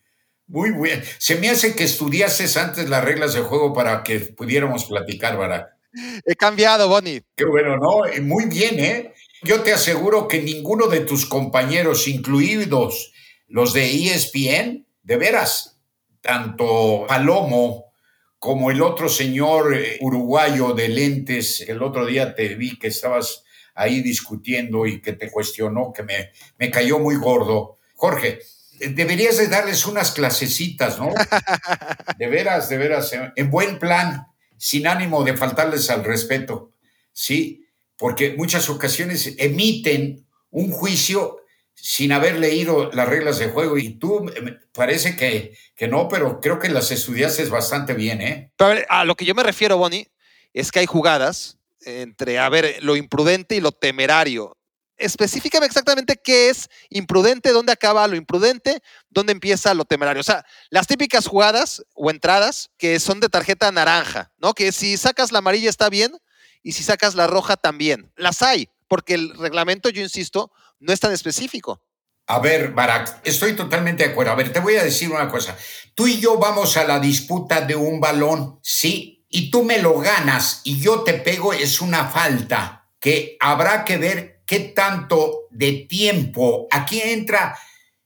[0.52, 1.02] Muy bien.
[1.16, 5.70] Se me hace que estudiases antes las reglas de juego para que pudiéramos platicar, Barak.
[6.26, 7.22] He cambiado, Bonnie.
[7.34, 8.02] Qué bueno, ¿no?
[8.20, 9.14] Muy bien, ¿eh?
[9.42, 13.14] Yo te aseguro que ninguno de tus compañeros, incluidos
[13.48, 15.80] los de ESPN, de veras,
[16.20, 17.86] tanto Palomo
[18.38, 23.44] como el otro señor eh, uruguayo de lentes, el otro día te vi que estabas
[23.74, 27.78] ahí discutiendo y que te cuestionó, que me, me cayó muy gordo.
[27.94, 28.40] Jorge,
[28.90, 31.12] deberías de darles unas clasecitas, ¿no?
[32.18, 36.72] De veras, de veras, en buen plan, sin ánimo de faltarles al respeto,
[37.12, 37.66] ¿sí?
[37.98, 41.38] Porque muchas ocasiones emiten un juicio
[41.74, 44.30] sin haber leído las reglas de juego y tú
[44.72, 48.52] parece que, que no, pero creo que las estudiaste bastante bien, ¿eh?
[48.88, 50.08] a lo que yo me refiero, Bonnie,
[50.52, 54.56] es que hay jugadas entre, a ver, lo imprudente y lo temerario.
[55.02, 60.20] Específicame exactamente qué es imprudente, dónde acaba lo imprudente, dónde empieza lo temerario.
[60.20, 64.54] O sea, las típicas jugadas o entradas que son de tarjeta naranja, ¿no?
[64.54, 66.16] Que si sacas la amarilla está bien
[66.62, 68.12] y si sacas la roja también.
[68.14, 71.82] Las hay, porque el reglamento, yo insisto, no es tan específico.
[72.28, 74.32] A ver, Barak, estoy totalmente de acuerdo.
[74.32, 75.56] A ver, te voy a decir una cosa.
[75.96, 79.98] Tú y yo vamos a la disputa de un balón, sí, y tú me lo
[79.98, 85.86] ganas y yo te pego, es una falta que habrá que ver qué tanto de
[85.88, 86.68] tiempo.
[86.70, 87.58] Aquí entra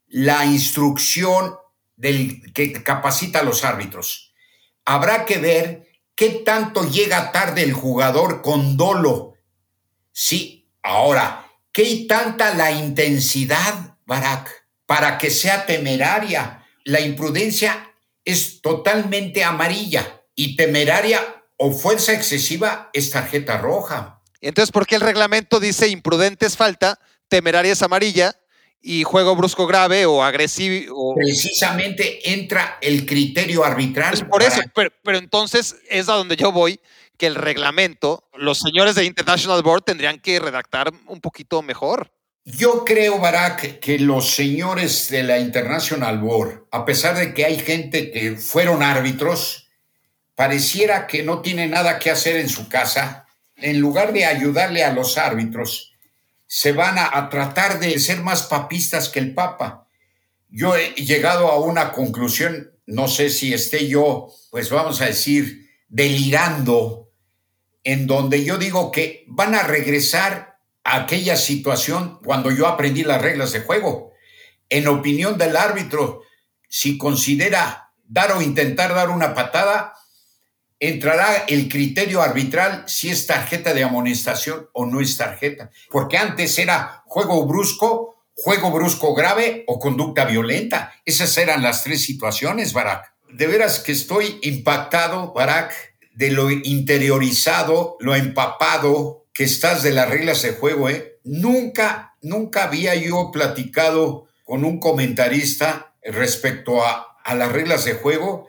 [0.06, 1.56] la instrucción
[1.96, 4.32] del que capacita a los árbitros.
[4.84, 9.34] Habrá que ver qué tanto llega tarde el jugador con dolo.
[10.12, 14.48] Sí, ahora, ¿Qué tanta la intensidad, Barak,
[14.86, 16.64] para que sea temeraria?
[16.84, 17.92] La imprudencia
[18.24, 24.15] es totalmente amarilla y temeraria o fuerza excesiva es tarjeta roja.
[24.40, 28.34] Entonces, ¿por qué el reglamento dice imprudente es falta, temeraria es amarilla
[28.80, 31.14] y juego brusco grave o agresivo?
[31.14, 34.14] Precisamente entra el criterio arbitral.
[34.14, 36.80] Es por eso, pero, pero entonces es a donde yo voy
[37.16, 42.10] que el reglamento, los señores de International Board tendrían que redactar un poquito mejor.
[42.44, 47.58] Yo creo, Barak, que los señores de la International Board, a pesar de que hay
[47.58, 49.68] gente que fueron árbitros,
[50.36, 53.25] pareciera que no tiene nada que hacer en su casa,
[53.56, 55.94] en lugar de ayudarle a los árbitros,
[56.46, 59.88] se van a, tratar de ser más papistas que el Papa.
[60.48, 65.68] Yo he llegado a una conclusión, no sé si esté yo, pues vamos a decir,
[65.88, 67.10] delirando
[67.82, 73.22] en donde yo digo que van a regresar a aquella situación cuando yo aprendí las
[73.22, 74.12] reglas de juego.
[74.68, 76.22] En opinión del árbitro,
[76.68, 79.94] si considera dar o intentar dar una patada,
[80.78, 85.70] entrará el criterio arbitral si es tarjeta de amonestación o no es tarjeta.
[85.90, 90.92] Porque antes era juego brusco, juego brusco grave o conducta violenta.
[91.04, 93.12] Esas eran las tres situaciones, Barak.
[93.32, 95.72] De veras que estoy impactado, Barak,
[96.14, 101.18] de lo interiorizado, lo empapado que estás de las reglas de juego, ¿eh?
[101.24, 108.46] Nunca, nunca había yo platicado con un comentarista respecto a, a las reglas de juego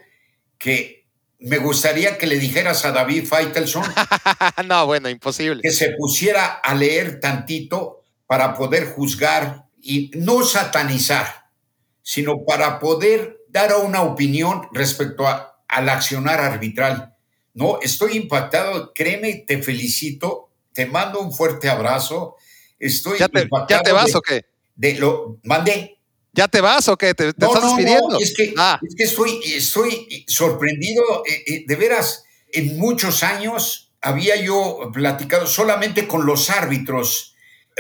[0.58, 0.97] que
[1.40, 3.84] me gustaría que le dijeras a David Feitelson.
[4.68, 5.62] no, bueno, imposible.
[5.62, 11.50] Que se pusiera a leer tantito para poder juzgar y no satanizar,
[12.02, 17.16] sino para poder dar una opinión respecto a, al accionar arbitral.
[17.54, 22.36] No, estoy impactado, créeme, te felicito, te mando un fuerte abrazo.
[22.80, 24.46] Estoy ¿Ya te, ¿ya te vas o qué?
[24.76, 25.97] De lo, mandé.
[26.38, 27.16] ¿Ya te vas o qué?
[27.16, 28.10] ¿Te, estás despidiendo?
[28.10, 28.80] No, es que, ah.
[28.88, 35.48] es que estoy, estoy sorprendido, eh, eh, de veras, en muchos años había yo platicado
[35.48, 37.34] solamente con los árbitros,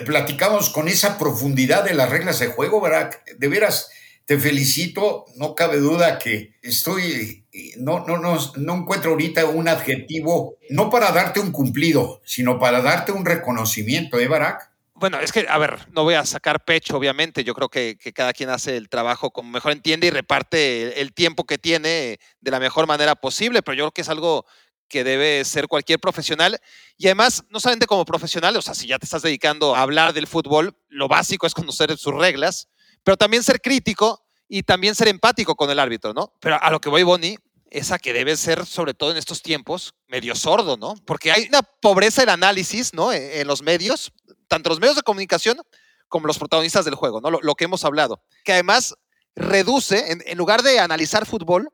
[0.08, 3.12] platicamos con esa profundidad de las reglas de juego, ¿verdad?
[3.38, 3.92] De veras,
[4.26, 7.46] te felicito, no cabe duda que estoy,
[7.78, 12.82] no, no, no, no encuentro ahorita un adjetivo, no para darte un cumplido, sino para
[12.82, 14.72] darte un reconocimiento, ¿eh, Barak?
[15.00, 17.44] Bueno, es que, a ver, no voy a sacar pecho, obviamente.
[17.44, 21.46] Yo creo que, cada quien hace el trabajo como mejor entiende y reparte el, tiempo
[21.46, 24.46] que tiene de la mejor manera posible, pero yo creo que es algo
[24.88, 26.60] que debe ser cualquier profesional.
[26.98, 30.14] Y además, no solamente como profesional, o sea, si ya te estás dedicando a hablar
[30.14, 32.70] del fútbol, lo básico es conocer sus reglas
[33.08, 36.34] pero también ser crítico y también ser empático con el árbitro, ¿no?
[36.42, 37.38] Pero a lo que voy, Bonnie,
[37.72, 40.94] es a que debe ser, sobre todo en estos tiempos, medio sordo, ¿no?
[41.06, 43.14] Porque hay una pobreza del análisis, ¿no?
[43.14, 44.12] E, en, los medios,
[44.48, 45.62] tanto los medios de comunicación
[46.08, 47.30] como los protagonistas del juego, ¿no?
[47.30, 48.24] Lo, que hemos hablado.
[48.44, 48.96] Que además
[49.36, 51.70] reduce, en, lugar de analizar fútbol,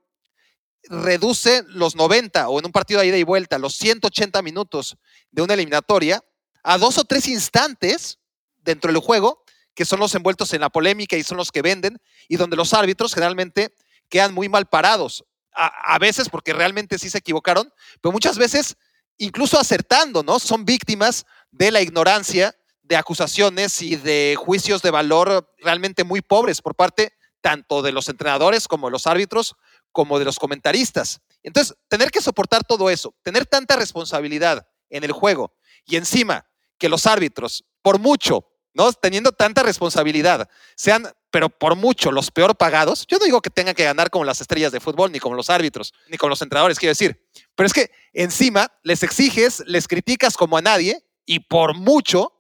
[0.84, 4.98] reduce los 90 o en un partido de ida y vuelta, los 180 minutos
[5.32, 6.24] de una eliminatoria
[6.64, 8.20] a dos o tres instantes
[8.58, 9.44] dentro del juego
[9.76, 12.74] que son los envueltos en la polémica y son los que venden y donde los
[12.74, 13.74] árbitros generalmente
[14.10, 15.26] quedan muy mal parados.
[15.56, 18.76] A, a, veces porque realmente sí se equivocaron, pero muchas veces
[19.18, 20.40] incluso acertando, ¿no?
[20.40, 26.62] Son víctimas de la ignorancia, de acusaciones y de juicios de valor realmente muy pobres
[26.62, 29.56] por parte tanto de los entrenadores como de los árbitros,
[29.92, 31.22] como de los comentaristas.
[31.44, 35.54] Entonces, tener que soportar todo eso, tener tanta responsabilidad en el juego
[35.86, 38.92] y encima que los árbitros, por mucho, ¿no?
[38.94, 43.06] Teniendo tanta responsabilidad, sean, pero por mucho, los peor pagados.
[43.08, 45.50] Yo no digo que tengan que ganar como las estrellas de fútbol, ni como los
[45.50, 47.28] árbitros, ni como los entrenadores, quiero decir.
[47.56, 52.33] Pero es que encima les exiges, les criticas como a nadie y por mucho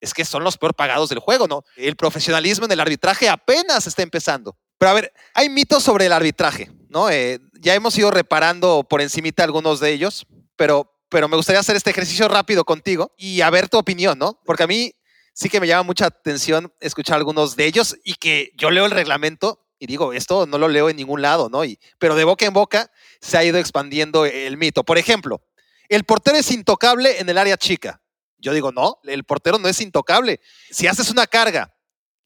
[0.00, 1.64] es que son los peor pagados del juego, ¿no?
[1.76, 4.56] El profesionalismo en el arbitraje apenas está empezando.
[4.78, 7.10] Pero a ver, hay mitos sobre el arbitraje, ¿no?
[7.10, 11.76] Eh, ya hemos ido reparando por encimita algunos de ellos, pero, pero me gustaría hacer
[11.76, 14.38] este ejercicio rápido contigo y a ver tu opinión, ¿no?
[14.44, 14.92] Porque a mí
[15.32, 18.90] sí que me llama mucha atención escuchar algunos de ellos y que yo leo el
[18.90, 21.64] reglamento y digo, esto no lo leo en ningún lado, ¿no?
[21.64, 24.84] Y, pero de boca en boca se ha ido expandiendo el mito.
[24.84, 25.42] Por ejemplo,
[25.88, 28.00] el portero es intocable en el área chica.
[28.38, 30.40] Yo digo, no, el portero no es intocable.
[30.70, 31.74] Si haces una carga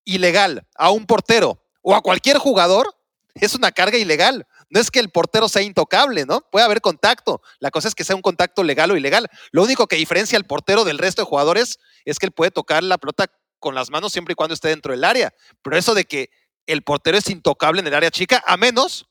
[0.04, 2.94] ilegal a un portero o a cualquier jugador,
[3.34, 4.46] es una carga ilegal.
[4.68, 6.40] No es que el portero sea intocable, ¿no?
[6.50, 7.40] Puede haber contacto.
[7.58, 9.28] La cosa es que sea un contacto legal o ilegal.
[9.52, 12.82] Lo único que diferencia al portero del resto de jugadores es que él puede tocar
[12.82, 13.26] la pelota
[13.58, 15.32] con las manos siempre y cuando esté dentro del área.
[15.62, 16.30] Pero eso de que
[16.66, 19.06] el portero es intocable en el área chica, a menos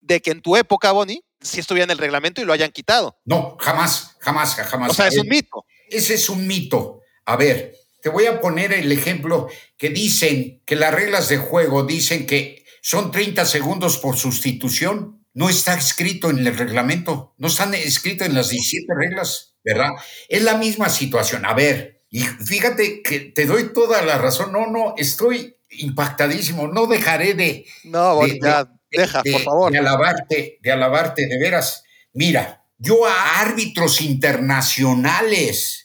[0.00, 3.18] de que en tu época, Bonnie, si estuviera en el reglamento y lo hayan quitado.
[3.24, 4.90] No, jamás, jamás, jamás.
[4.90, 5.64] O sea, es un mito.
[5.92, 7.00] Ese es un mito.
[7.24, 11.84] A ver, te voy a poner el ejemplo que dicen que las reglas de juego
[11.84, 15.24] dicen que son 30 segundos por sustitución.
[15.34, 19.90] No está escrito en el reglamento, no están escritos en las 17 reglas, ¿verdad?
[20.28, 21.46] Es la misma situación.
[21.46, 24.52] A ver, y fíjate que te doy toda la razón.
[24.52, 26.68] No, no, estoy impactadísimo.
[26.68, 27.64] No dejaré de.
[27.84, 29.72] No, ya, deja, por favor.
[29.72, 31.84] De alabarte, de alabarte, de veras.
[32.12, 35.81] Mira, yo a árbitros internacionales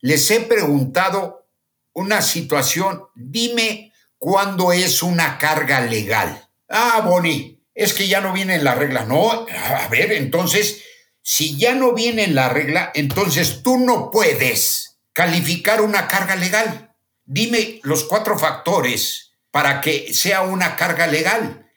[0.00, 1.48] les he preguntado
[1.92, 6.48] una situación, dime cuándo es una carga legal.
[6.68, 9.04] Ah, Bonnie, es que ya no viene en la regla.
[9.04, 10.82] No, a ver, entonces,
[11.22, 16.94] si ya no viene en la regla, entonces tú no puedes calificar una carga legal.
[17.24, 21.70] Dime los cuatro factores para que sea una carga legal,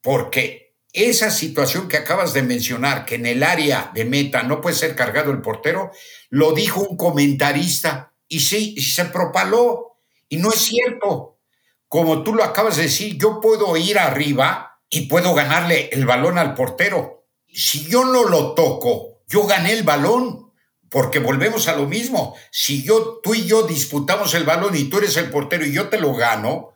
[0.00, 0.65] porque
[0.96, 4.96] esa situación que acabas de mencionar, que en el área de meta no puede ser
[4.96, 5.90] cargado el portero,
[6.30, 9.98] lo dijo un comentarista y sí, se propaló.
[10.28, 11.38] Y no es cierto.
[11.86, 16.38] Como tú lo acabas de decir, yo puedo ir arriba y puedo ganarle el balón
[16.38, 17.26] al portero.
[17.46, 20.50] Si yo no lo toco, yo gané el balón,
[20.90, 22.36] porque volvemos a lo mismo.
[22.50, 25.88] Si yo, tú y yo disputamos el balón y tú eres el portero y yo
[25.90, 26.74] te lo gano,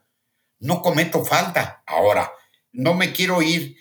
[0.58, 1.82] no cometo falta.
[1.86, 2.30] Ahora,
[2.72, 3.76] no me quiero ir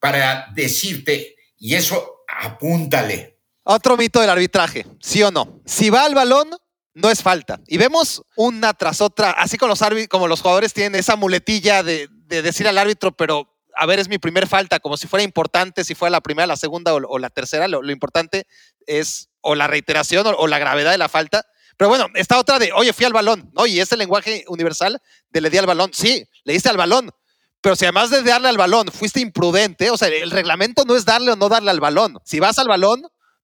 [0.00, 3.38] para decirte, y eso apúntale.
[3.64, 5.60] Otro mito del arbitraje, ¿sí o no?
[5.66, 6.50] Si va al balón,
[6.94, 7.60] no es falta.
[7.66, 12.08] Y vemos una tras otra, así como los, como los jugadores tienen esa muletilla de,
[12.28, 15.94] decir al árbitro, pero a ver, es mi primer falta, como si fuera importante, si
[15.94, 18.46] fuera la primera, la segunda o, la tercera, lo, importante
[18.86, 21.44] es o la reiteración o, la gravedad de la falta.
[21.76, 23.66] Pero bueno, está otra de, oye, fui al balón, ¿no?
[23.66, 25.92] Y ese lenguaje universal de le di al balón.
[25.94, 27.12] Sí, le diste al balón,
[27.60, 31.04] pero si además de darle al balón fuiste imprudente, o sea, el reglamento no es
[31.04, 32.18] darle o no darle al balón.
[32.24, 33.02] Si vas al balón,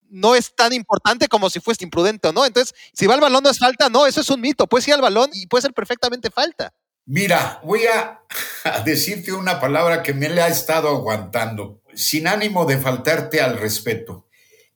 [0.08, 2.46] no es tan importante como si fuiste imprudente o no.
[2.46, 4.66] Entonces, si va al balón no es falta, no, eso es un mito.
[4.68, 6.72] Puedes ir al balón y puede ser perfectamente falta.
[7.06, 8.22] Mira, voy a,
[8.84, 14.28] decirte una palabra que me le ha estado aguantando, sin ánimo de faltarte al respeto.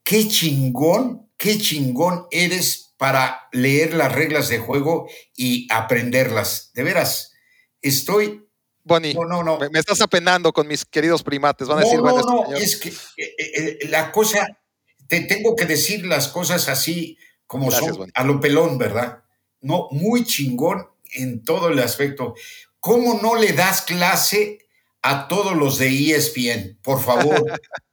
[0.03, 6.72] Qué chingón, qué chingón eres para leer las reglas de juego y aprenderlas.
[6.74, 7.33] De veras,
[7.81, 8.48] estoy
[8.88, 9.59] Bonnie, no, no, no.
[9.70, 11.68] Me, estás apenando con mis queridos primates.
[11.68, 14.59] Van a decir, no, no, es que eh, eh, la cosa,
[15.07, 17.16] te tengo que decir las cosas así
[17.47, 19.22] como son, a lo pelón, ¿verdad?
[19.61, 22.34] No, muy chingón en todo el aspecto.
[22.80, 24.66] ¿Cómo no le das clase
[25.03, 26.78] a todos los de ESPN?
[26.82, 27.45] Por favor.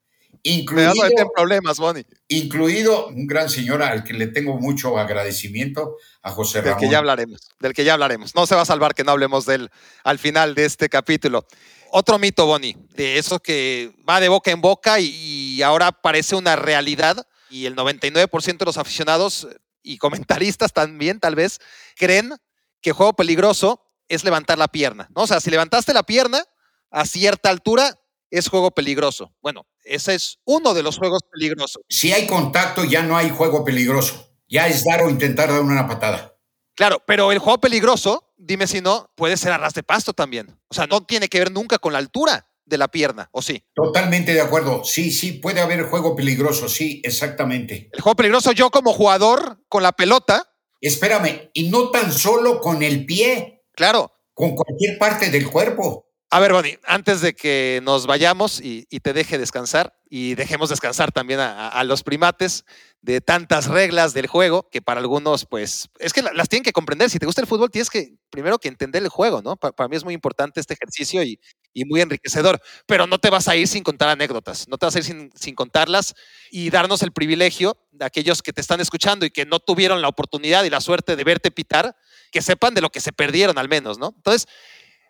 [0.46, 0.94] incluido,
[1.34, 2.06] problemas, Bonnie.
[2.28, 6.80] Incluido un gran señor al que le tengo mucho agradecimiento, a José Ramón.
[6.80, 8.36] Del que ya hablaremos, del que ya hablaremos.
[8.36, 9.72] No se va a salvar que no hablemos de él
[10.04, 11.46] al final de este capítulo.
[11.92, 16.56] Otro mito, Bonnie, de eso que va de boca en boca y, ahora parece una
[16.56, 19.48] realidad y el 99% de los aficionados
[19.82, 21.60] y comentaristas también tal vez
[21.96, 22.34] creen
[22.82, 25.08] que juego peligroso es levantar la pierna.
[25.16, 25.24] ¿no?
[25.24, 26.44] O sea, si levantaste la pierna,
[26.92, 27.98] a cierta altura
[28.32, 29.34] es juego peligroso.
[29.42, 31.82] Bueno, ese es uno de los juegos peligrosos.
[31.90, 34.30] Si hay contacto, ya no hay juego peligroso.
[34.48, 36.36] Ya es dar o intentar dar una patada.
[36.76, 40.60] Claro, pero el juego peligroso, dime si no, puede ser a ras de pasto también.
[40.68, 43.64] O sea, no tiene que ver nunca con la altura de la pierna, ¿o sí?
[43.74, 44.84] Totalmente de acuerdo.
[44.84, 47.90] Sí, sí, puede haber juego peligroso, sí, exactamente.
[47.94, 50.52] El juego peligroso, yo como jugador con la pelota.
[50.82, 53.64] Espérame, y no tan solo con el pie.
[53.74, 54.12] Claro.
[54.34, 56.05] Con cualquier parte del cuerpo.
[56.32, 61.12] A ver, Bonnie, antes de que nos vayamos y, te deje descansar y dejemos descansar
[61.12, 62.66] también a, los primates
[63.02, 67.12] de tantas reglas del juego que para algunos, pues, es que las tienen que comprender.
[67.12, 69.56] Si te gusta el fútbol, tienes que primero que entender el juego, ¿no?
[69.56, 71.40] Para, mí es muy importante este ejercicio y,
[71.86, 75.00] muy enriquecedor, pero no te vas a ir sin contar anécdotas, no te vas a
[75.00, 76.16] ir sin, sin contarlas
[76.50, 80.08] y darnos el privilegio de aquellos que te están escuchando y que no tuvieron la
[80.08, 81.96] oportunidad y la suerte de verte pitar,
[82.32, 84.14] que sepan de lo que se perdieron al menos, ¿no?
[84.16, 84.48] Entonces,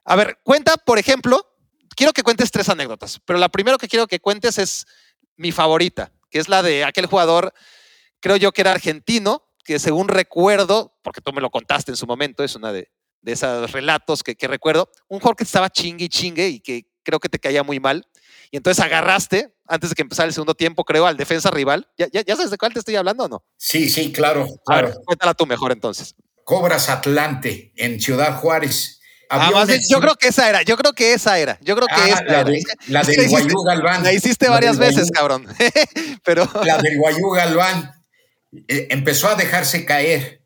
[0.06, 1.46] a ver, cuenta, por ejemplo,
[1.96, 4.86] quiero que cuentes tres anécdotas, pero la primera que quiero que cuentes es
[5.36, 7.54] mi favorita, que es la de aquel jugador,
[8.20, 12.06] creo yo que era argentino, que según recuerdo, porque tú me lo contaste en su
[12.06, 12.92] momento, es una de,
[13.26, 17.28] esos relatos que, recuerdo, un jugador que estaba chingue y chingue y que creo que
[17.28, 18.08] te caía muy mal.
[18.52, 21.90] Y entonces agarraste, antes de que empezara el segundo tiempo, creo, al defensa rival.
[21.98, 23.44] ¿Ya, ya, sabes de cuál te estoy hablando o no?
[23.58, 24.48] Sí, sí, claro.
[24.68, 26.14] A ver, cuéntala tú mejor entonces.
[26.44, 29.02] Cobras Atlante en Ciudad Juárez.
[29.30, 32.08] Ah, yo creo que esa era, yo creo que esa era, yo creo que ah,
[32.08, 32.44] esa la, era.
[32.44, 34.04] De, la del Guayú Galván.
[34.04, 35.48] La hiciste varias veces, cabrón.
[36.24, 36.50] Pero...
[36.64, 37.94] La del Guayú Galván
[38.68, 40.42] eh, empezó a dejarse caer.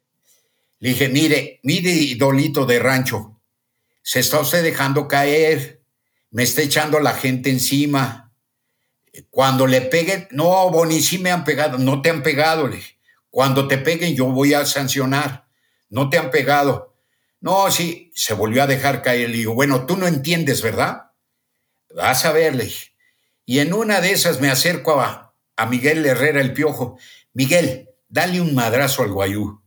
[0.79, 3.39] Le dije, mire, mire, idolito de rancho,
[4.01, 5.81] se está usted dejando caer,
[6.31, 8.31] me está echando la gente encima.
[9.29, 12.67] Cuando le peguen, no, Boni, sí me han pegado, no te han pegado.
[12.67, 12.81] Le
[13.29, 15.47] Cuando te peguen, yo voy a sancionar.
[15.89, 16.88] No te han pegado
[17.41, 19.29] no, sí, se volvió a dejar caer.
[19.29, 21.11] Le digo, bueno, tú no entiendes, ¿verdad?
[21.95, 22.71] Vas a verle.
[23.45, 26.99] Y en una de esas me acerco a, a Miguel Herrera el Piojo.
[27.33, 29.61] Miguel, dale un madrazo al guayú.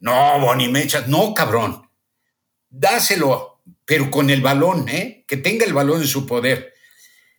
[0.00, 1.08] No, Boni, me echas.
[1.08, 1.88] No, cabrón.
[2.70, 5.24] Dáselo, pero con el balón, ¿eh?
[5.26, 6.74] Que tenga el balón en su poder.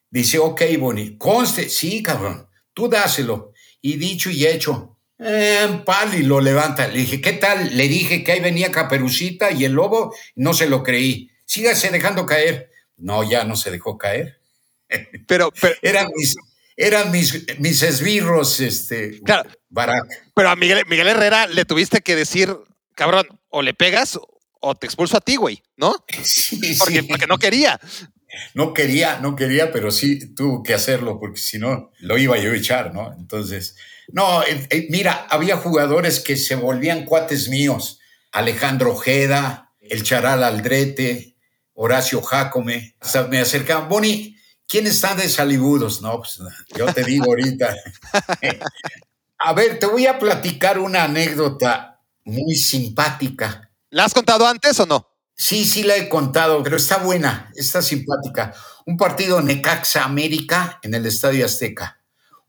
[0.10, 3.54] Dice, ok, Boni, conste, sí, cabrón, tú dáselo.
[3.82, 6.88] Y dicho y hecho, eh, y lo levanta.
[6.88, 7.76] Le dije, ¿qué tal?
[7.76, 11.30] Le dije que ahí venía Caperucita y el lobo, no se lo creí.
[11.46, 12.72] Sígase dejando caer.
[12.98, 14.40] No, ya no se dejó caer.
[15.28, 15.52] Pero,
[15.82, 16.36] eran mis,
[16.76, 19.50] eran mis, mis esbirros, este, claro,
[20.34, 22.56] Pero a Miguel, Miguel Herrera le tuviste que decir,
[22.96, 24.20] cabrón, o le pegas
[24.62, 25.94] o te expulso a ti, güey, ¿no?
[26.24, 27.08] Sí, porque, sí.
[27.08, 27.80] porque no quería.
[28.54, 32.52] No quería, no quería, pero sí tuvo que hacerlo, porque si no, lo iba yo
[32.52, 33.14] a echar, ¿no?
[33.14, 33.76] Entonces,
[34.12, 38.00] no, eh, eh, mira, había jugadores que se volvían cuates míos.
[38.32, 41.36] Alejandro Ojeda, el Charal Aldrete,
[41.74, 42.96] Horacio Jacome.
[43.00, 46.02] Hasta me acercaban, Boni, ¿quién están de salibudos?
[46.02, 46.40] No, pues
[46.76, 47.76] yo te digo ahorita.
[49.40, 53.72] a ver, te voy a platicar una anécdota muy simpática.
[53.90, 55.08] ¿La has contado antes o no?
[55.40, 58.54] Sí, sí la he contado, pero está buena, está simpática.
[58.86, 62.00] Un partido Necaxa América en el Estadio Azteca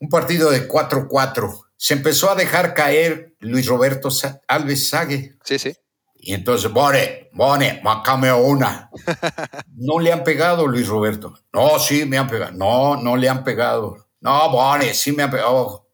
[0.01, 1.67] un partido de 4-4.
[1.77, 4.09] Se empezó a dejar caer Luis Roberto
[4.49, 5.37] Alves Sague.
[5.45, 5.73] Sí, sí.
[6.17, 8.91] Y entonces, Bone, Bone, macame una.
[9.83, 11.35] No le han pegado, Luis Roberto.
[11.55, 12.53] No, sí, me han pegado.
[12.53, 14.09] No, no le han pegado.
[14.21, 15.89] No, Bone, sí me han pegado.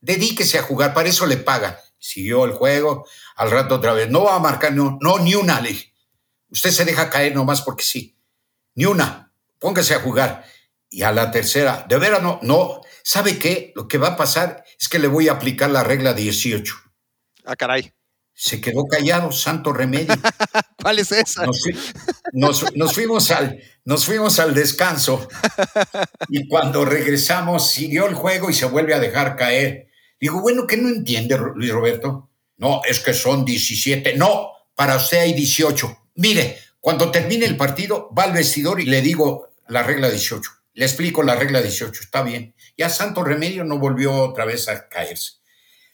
[0.00, 1.76] Dedíquese a jugar, para eso le pagan.
[1.98, 4.08] Siguió el juego, al rato otra vez.
[4.08, 5.76] No va a marcar, no, no ni una, le
[6.50, 8.16] Usted se deja caer nomás porque sí.
[8.74, 9.32] Ni una.
[9.58, 10.44] Póngase a jugar.
[10.88, 13.72] Y a la tercera, de veras no, no, ¿Sabe qué?
[13.76, 16.74] Lo que va a pasar es que le voy a aplicar la regla 18.
[17.44, 17.92] Ah, caray.
[18.34, 20.12] Se quedó callado, santo remedio.
[20.82, 21.46] ¿Cuál es esa?
[22.32, 25.28] Nos, fuimos al, nos fuimos al descanso
[26.28, 29.86] y cuando regresamos siguió el juego y se vuelve a dejar caer.
[30.20, 32.30] Digo, bueno, ¿qué no entiende Luis Roberto?
[32.56, 34.16] No, es que son 17.
[34.16, 36.05] No, para usted hay 18.
[36.16, 40.50] Mire, cuando termine el partido, va al vestidor y le digo la regla 18.
[40.74, 42.54] Le explico la regla 18, está bien.
[42.76, 45.34] Ya Santo Remedio no volvió otra vez a caerse.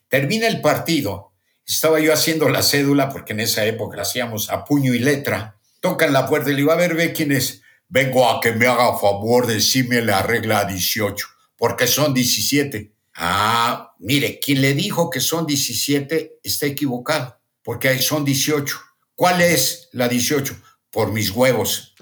[0.09, 1.33] Termina el partido.
[1.65, 5.59] Estaba yo haciendo la cédula, porque en esa época la hacíamos a puño y letra.
[5.81, 7.63] Tocan la puerta y le digo, a ver, ve quién es.
[7.89, 12.93] Vengo a que me haga favor de la regla 18, porque son 17.
[13.15, 18.92] Ah, mire, quien le dijo que son 17 está equivocado, porque son 18.
[19.23, 20.53] ¿Cuál es la 18?
[20.91, 21.95] por mis huevos.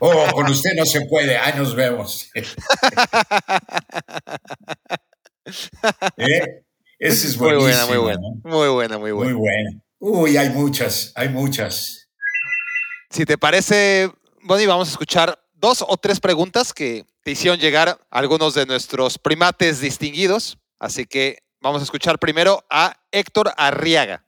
[0.00, 1.36] Oh, con usted no se puede.
[1.36, 2.30] Ahí nos vemos.
[6.16, 6.62] ¿Eh?
[7.00, 8.20] Ese es muy buena, muy buena.
[8.44, 9.32] Muy buena, muy buena.
[9.32, 9.80] Muy buena.
[9.98, 12.08] Uy, hay muchas, hay muchas.
[13.10, 14.12] Si te parece,
[14.44, 19.18] Bonnie, vamos a escuchar dos o tres preguntas que te hicieron llegar algunos de nuestros
[19.18, 20.58] primates distinguidos.
[20.78, 24.24] Así que vamos a escuchar primero a Héctor Arriaga.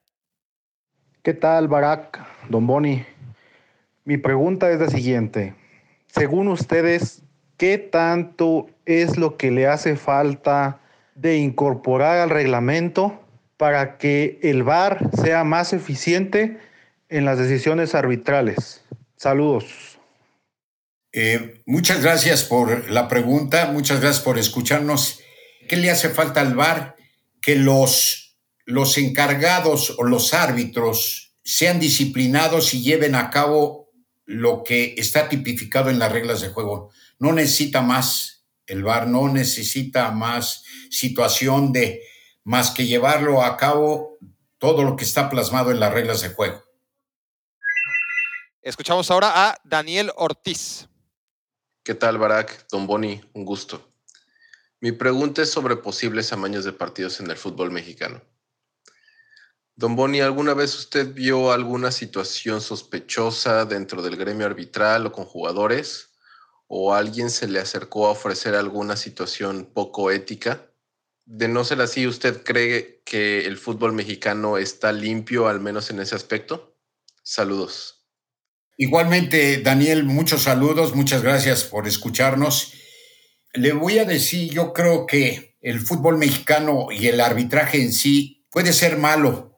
[1.22, 3.06] ¿Qué tal, Barack, Don Boni?
[4.04, 5.54] Mi pregunta es la siguiente.
[6.08, 7.22] Según ustedes,
[7.56, 10.80] ¿qué tanto es lo que le hace falta
[11.14, 13.22] de incorporar al reglamento
[13.56, 16.58] para que el VAR sea más eficiente
[17.08, 18.84] en las decisiones arbitrales?
[19.16, 19.98] Saludos.
[21.12, 25.20] Eh, muchas gracias por la pregunta, muchas gracias por escucharnos.
[25.68, 26.96] ¿Qué le hace falta al VAR?
[27.40, 33.90] Que los, los encargados o los árbitros sean disciplinados y lleven a cabo
[34.24, 36.92] lo que está tipificado en las reglas de juego.
[37.18, 42.02] No necesita más el VAR, no necesita más situación de
[42.44, 44.18] más que llevarlo a cabo
[44.58, 46.62] todo lo que está plasmado en las reglas de juego.
[48.62, 50.88] Escuchamos ahora a Daniel Ortiz.
[51.82, 52.68] ¿Qué tal, Barack?
[52.70, 53.90] Don Boni, un gusto.
[54.80, 58.22] Mi pregunta es sobre posibles amaños de partidos en el fútbol mexicano.
[59.80, 65.24] Don Boni, ¿alguna vez usted vio alguna situación sospechosa dentro del gremio arbitral o con
[65.24, 66.10] jugadores?
[66.66, 70.70] ¿O alguien se le acercó a ofrecer alguna situación poco ética?
[71.24, 76.00] De no ser así, ¿usted cree que el fútbol mexicano está limpio, al menos en
[76.00, 76.76] ese aspecto?
[77.22, 78.06] Saludos.
[78.76, 82.74] Igualmente, Daniel, muchos saludos, muchas gracias por escucharnos.
[83.54, 88.46] Le voy a decir, yo creo que el fútbol mexicano y el arbitraje en sí
[88.50, 89.49] puede ser malo,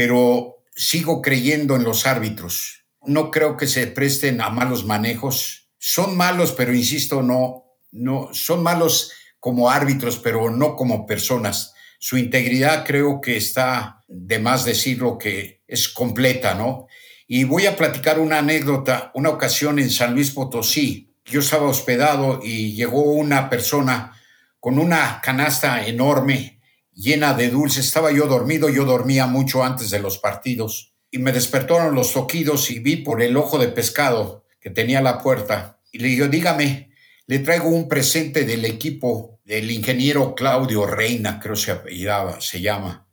[0.00, 2.86] pero sigo creyendo en los árbitros.
[3.04, 5.68] No creo que se presten a malos manejos.
[5.76, 11.74] Son malos, pero insisto, no, no, son malos como árbitros, pero no como personas.
[11.98, 16.86] Su integridad creo que está de más decirlo que es completa, ¿no?
[17.26, 19.10] Y voy a platicar una anécdota.
[19.12, 24.18] Una ocasión en San Luis Potosí, yo estaba hospedado y llegó una persona
[24.60, 26.59] con una canasta enorme
[27.00, 27.86] llena de dulces.
[27.86, 30.94] Estaba yo dormido, yo dormía mucho antes de los partidos.
[31.10, 35.20] Y me despertaron los toquidos y vi por el ojo de pescado que tenía la
[35.20, 35.80] puerta.
[35.90, 36.92] Y le digo, dígame,
[37.26, 43.08] le traigo un presente del equipo del ingeniero Claudio Reina, creo se apellidaba, se llama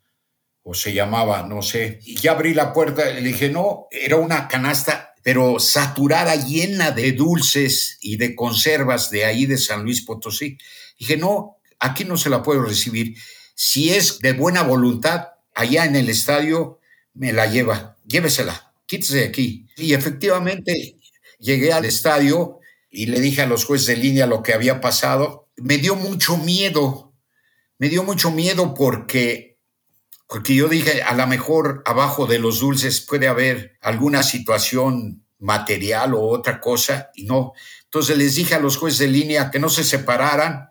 [0.70, 2.00] o se llamaba, no sé.
[2.04, 7.14] Y ya abrí la puerta, le dije, no, era una canasta, pero saturada, llena de
[7.14, 10.58] dulces y de conservas de ahí de San Luis Potosí.
[11.00, 13.16] Dije, no, aquí no se la puedo recibir.
[13.60, 16.80] Si es de buena voluntad, allá en el estadio,
[17.16, 19.66] me la lleva, llévesela, quítese de aquí.
[19.78, 21.00] Y efectivamente
[21.40, 22.60] llegué al estadio
[22.92, 25.50] y le dije a los jueces de línea lo que había pasado.
[25.56, 27.16] Me dio mucho miedo,
[27.80, 29.58] me dio mucho miedo porque
[30.28, 36.14] porque yo dije, a lo mejor abajo de los dulces puede haber alguna situación material
[36.14, 37.54] o otra cosa, y no.
[37.86, 40.70] Entonces les dije a los jueces de línea que no se separaran,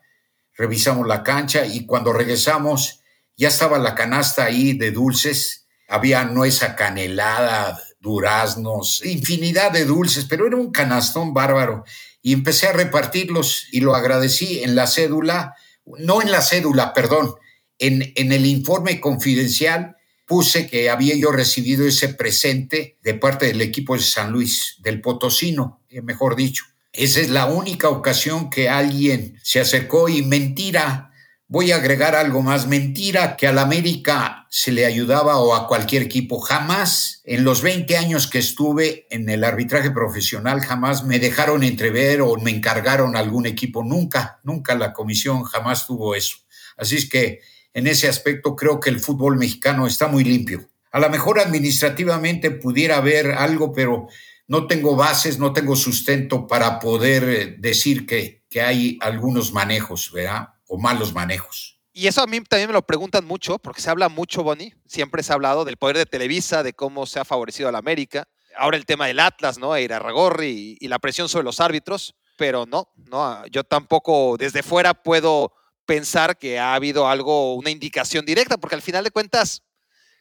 [0.57, 3.01] revisamos la cancha y cuando regresamos
[3.37, 10.47] ya estaba la canasta ahí de dulces, había nuez canelada, duraznos, infinidad de dulces, pero
[10.47, 11.85] era un canastón bárbaro.
[12.23, 15.55] Y empecé a repartirlos y lo agradecí en la cédula,
[15.99, 17.35] no en la cédula, perdón,
[17.79, 19.97] en, el informe confidencial
[20.27, 25.01] puse que había yo recibido ese presente de parte del equipo de San Luis, del
[25.01, 26.65] Potosino, eh, mejor dicho.
[26.97, 31.11] Esa es la única ocasión que alguien se acercó y mentira,
[31.47, 36.03] voy a agregar algo más, mentira que al América se le ayudaba o a cualquier
[36.03, 36.40] equipo.
[36.40, 42.22] Jamás, en los 20 años que estuve en el arbitraje profesional, jamás me dejaron entrever
[42.22, 43.84] o me encargaron algún equipo.
[43.84, 46.38] Nunca, nunca la comisión jamás tuvo eso.
[46.78, 47.40] Así es que
[47.74, 50.66] en ese aspecto creo que el fútbol mexicano está muy limpio.
[50.92, 54.09] A lo mejor administrativamente pudiera haber algo, pero
[54.49, 60.12] no tengo bases, no tengo sustento para poder eh, decir que, que hay algunos manejos,
[60.12, 60.51] ¿verdad?
[60.68, 61.80] O malos manejos.
[61.92, 64.74] Y eso a mí también me lo preguntan mucho, porque se habla mucho, Bonnie.
[64.86, 67.78] Siempre se ha hablado del poder de Televisa, de cómo se ha favorecido a la
[67.78, 68.28] América.
[68.57, 69.76] Ahora el tema del Atlas, ¿no?
[69.78, 70.03] Ir a
[70.42, 72.14] y, y la presión sobre los árbitros.
[72.36, 75.55] Pero no, no, yo tampoco desde fuera puedo
[75.86, 79.62] pensar que ha habido algo, una indicación directa, porque al final de cuentas,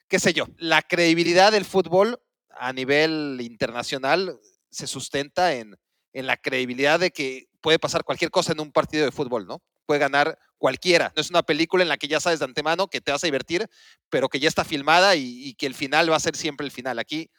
[0.08, 2.22] qué sé yo, la credibilidad del fútbol
[2.58, 4.40] a nivel internacional
[4.70, 5.78] se sustenta en,
[6.14, 9.62] en la credibilidad de que puede pasar cualquier cosa en un partido de fútbol, ¿no?
[9.86, 11.14] Puede ganar cualquiera.
[11.16, 13.28] No es una película en la que ya sabes de antemano que te vas a
[13.28, 13.68] divertir,
[14.10, 16.72] pero que ya está filmada y, y, que el final va a ser siempre el
[16.72, 17.00] final.
[17.00, 17.30] Aquí,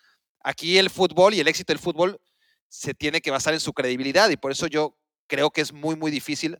[0.41, 2.21] aquí el fútbol y el éxito del fútbol
[2.69, 4.97] se tiene que basar en su credibilidad y por eso yo
[5.27, 6.59] creo que es muy, muy difícil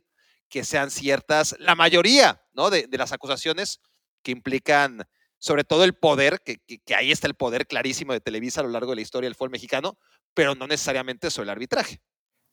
[0.49, 2.69] que sean ciertas, la mayoría ¿no?
[2.69, 3.81] de, las acusaciones
[4.23, 5.07] que implican
[5.39, 6.59] sobre todo el poder, que,
[6.95, 9.51] ahí está el poder clarísimo de Televisa a lo largo de la historia del fútbol
[9.51, 9.97] mexicano,
[10.33, 12.01] pero no necesariamente sobre el arbitraje.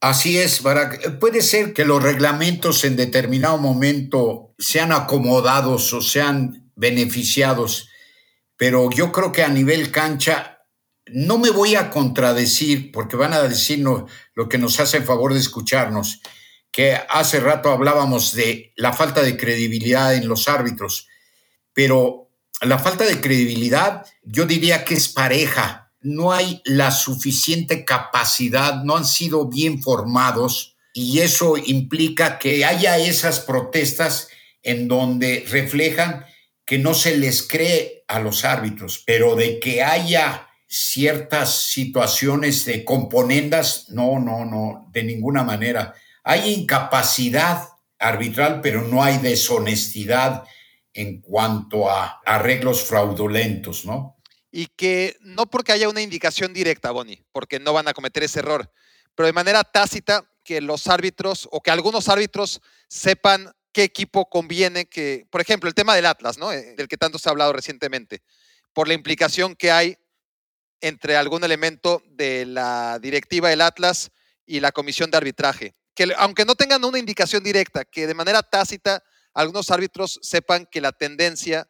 [0.00, 1.18] Así es, Barak.
[1.18, 7.88] Puede ser que los reglamentos en determinado momento sean acomodados o sean beneficiados,
[8.56, 10.54] pero yo creo que a nivel cancha
[11.06, 15.32] no me voy a contradecir porque van a decirnos lo que nos hace el favor
[15.32, 16.20] de escucharnos,
[16.70, 21.08] que hace rato hablábamos de la falta de credibilidad en los árbitros,
[21.72, 22.23] pero
[22.64, 28.96] la falta de credibilidad yo diría que es pareja, no hay la suficiente capacidad, no
[28.96, 34.28] han sido bien formados y eso implica que haya esas protestas
[34.62, 36.24] en donde reflejan
[36.64, 42.84] que no se les cree a los árbitros, pero de que haya ciertas situaciones de
[42.84, 45.94] componendas, no, no, no, de ninguna manera.
[46.22, 50.44] Hay incapacidad arbitral, pero no hay deshonestidad
[50.94, 54.16] en cuanto a arreglos fraudulentos, ¿no?
[54.50, 58.38] Y que no porque haya una indicación directa, Bonnie, porque no van a cometer ese
[58.38, 58.70] error,
[59.14, 64.86] pero de manera tácita que los árbitros o que algunos árbitros sepan qué equipo conviene
[64.86, 66.52] que, por ejemplo, el tema del Atlas, ¿no?
[66.52, 68.22] Eh, del que tanto se ha hablado recientemente,
[68.72, 69.98] por la implicación que hay
[70.80, 74.12] entre algún elemento de la directiva del Atlas
[74.46, 75.74] y la comisión de arbitraje.
[75.94, 79.02] Que aunque no tengan una indicación directa, que de manera tácita
[79.34, 81.68] algunos árbitros sepan que la tendencia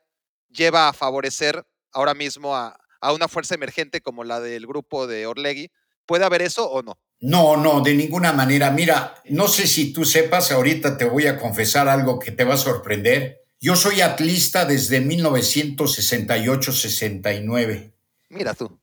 [0.51, 5.27] lleva a favorecer ahora mismo a, a una fuerza emergente como la del grupo de
[5.27, 5.71] Orlegui.
[6.07, 6.99] ¿Puede haber eso o no?
[7.21, 8.71] No, no, de ninguna manera.
[8.71, 12.53] Mira, no sé si tú sepas, ahorita te voy a confesar algo que te va
[12.55, 13.41] a sorprender.
[13.61, 17.95] Yo soy atlista desde 1968-69.
[18.29, 18.79] Mira tú.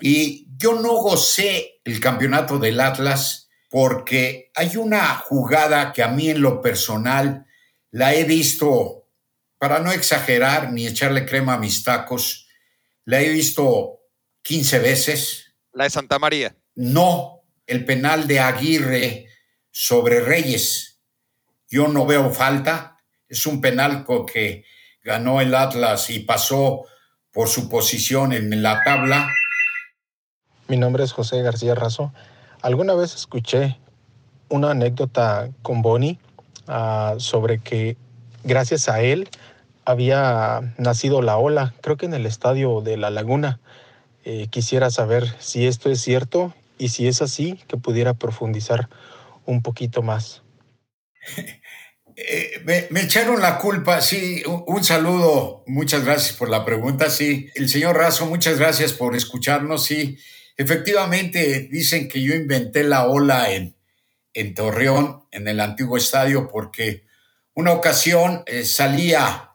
[0.00, 6.30] Y yo no gocé el campeonato del Atlas porque hay una jugada que a mí
[6.30, 7.44] en lo personal
[7.92, 9.06] la he visto,
[9.58, 12.48] para no exagerar ni echarle crema a mis tacos,
[13.04, 14.00] la he visto
[14.42, 15.54] 15 veces.
[15.72, 16.56] La de Santa María.
[16.74, 19.28] No, el penal de Aguirre
[19.70, 21.00] sobre Reyes.
[21.68, 22.96] Yo no veo falta.
[23.28, 24.64] Es un penal que
[25.04, 26.84] ganó el Atlas y pasó
[27.30, 29.28] por su posición en la tabla.
[30.68, 32.12] Mi nombre es José García Razo.
[32.62, 33.78] Alguna vez escuché
[34.48, 36.18] una anécdota con Bonnie
[36.68, 37.96] uh, sobre que
[38.44, 39.28] gracias a él
[39.84, 43.60] había nacido la ola, creo que en el estadio de La Laguna.
[44.24, 48.88] Eh, quisiera saber si esto es cierto y si es así, que pudiera profundizar
[49.46, 50.42] un poquito más.
[52.14, 52.60] Eh,
[52.90, 57.48] me, echaron la culpa, sí, un, saludo, muchas gracias por la pregunta, sí.
[57.54, 60.18] El señor Razo, muchas gracias por escucharnos, sí.
[60.58, 63.74] Efectivamente, dicen que yo inventé la ola en,
[64.34, 67.04] en Torreón, en el antiguo estadio, porque
[67.54, 69.50] una ocasión eh, salía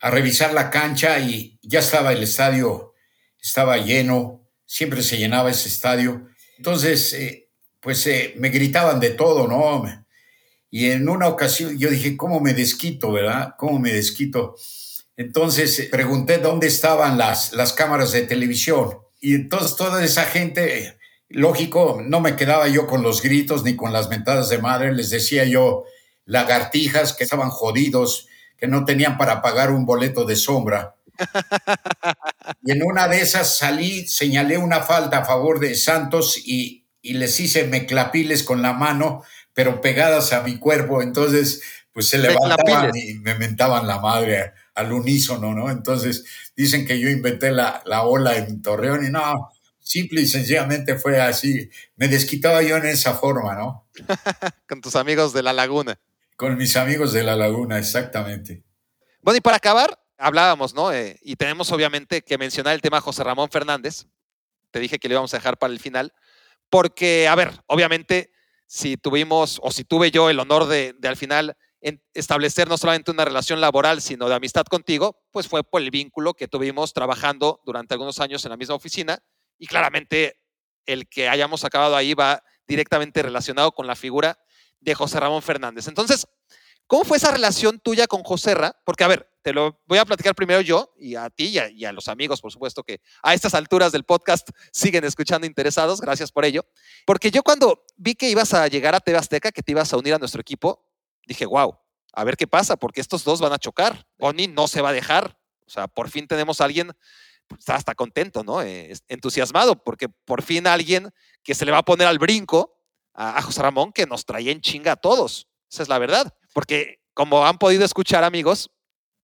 [0.00, 2.94] a revisar la cancha y ya estaba el estadio,
[3.40, 6.28] estaba lleno, siempre se llenaba ese estadio.
[6.56, 7.48] Entonces, eh,
[7.80, 9.84] pues eh, me gritaban de todo, ¿no?
[10.70, 13.54] Y en una ocasión yo dije, ¿cómo me desquito, verdad?
[13.58, 14.54] ¿Cómo me desquito?
[15.16, 18.98] Entonces pregunté dónde estaban las, las cámaras de televisión.
[19.20, 20.96] Y entonces toda esa gente
[21.30, 25.10] Lógico, no me quedaba yo con los gritos ni con las mentadas de madre, les
[25.10, 25.84] decía yo
[26.24, 28.26] lagartijas que estaban jodidos,
[28.56, 30.96] que no tenían para pagar un boleto de sombra.
[32.62, 37.14] Y en una de esas salí, señalé una falta a favor de Santos y, y
[37.14, 39.22] les hice meclapiles con la mano,
[39.54, 41.00] pero pegadas a mi cuerpo.
[41.00, 41.62] Entonces,
[41.92, 45.70] pues se levantaban y me mentaban la madre al unísono, ¿no?
[45.70, 46.24] Entonces
[46.56, 49.50] dicen que yo inventé la, la ola en Torreón y no,
[49.90, 51.68] simple y sencillamente fue así.
[51.96, 53.88] Me desquitaba yo en esa forma, ¿no?
[54.68, 55.98] Con tus amigos de la laguna.
[56.36, 58.62] Con mis amigos de la laguna, exactamente.
[59.20, 60.92] Bueno, y para acabar, hablábamos, ¿no?
[60.92, 64.06] Eh, y tenemos obviamente que mencionar el tema José Ramón Fernández.
[64.70, 66.12] Te dije que lo íbamos a dejar para el final,
[66.70, 68.30] porque, a ver, obviamente,
[68.68, 71.56] si tuvimos o si tuve yo el honor de, de al final
[72.14, 76.34] establecer no solamente una relación laboral, sino de amistad contigo, pues fue por el vínculo
[76.34, 79.20] que tuvimos trabajando durante algunos años en la misma oficina
[79.60, 80.40] y claramente
[80.86, 84.38] el que hayamos acabado ahí va directamente relacionado con la figura
[84.80, 85.86] de José Ramón Fernández.
[85.86, 86.26] Entonces,
[86.86, 88.74] ¿cómo fue esa relación tuya con José Ra?
[88.84, 91.92] Porque, a ver, te lo voy a platicar primero yo y a ti y a,
[91.92, 96.00] los amigos, por supuesto, que a estas alturas del podcast siguen escuchando interesados.
[96.00, 96.64] Gracias por ello.
[97.04, 99.98] Porque yo cuando vi que ibas a llegar a TV Azteca, que te ibas a
[99.98, 100.90] unir a nuestro equipo,
[101.26, 101.78] dije, wow,
[102.14, 104.06] a ver qué pasa, porque estos dos van a chocar.
[104.18, 105.38] Oni no se va a dejar.
[105.66, 106.92] O sea, por fin tenemos a alguien
[107.58, 108.62] está hasta contento, ¿no?
[108.62, 111.10] Eh, entusiasmado, porque por fin alguien
[111.42, 112.76] que se le va a poner al brinco
[113.14, 115.48] a, José Ramón que nos traía en chinga a todos.
[115.70, 116.34] Esa es la verdad.
[116.52, 118.70] Porque como han podido escuchar, amigos,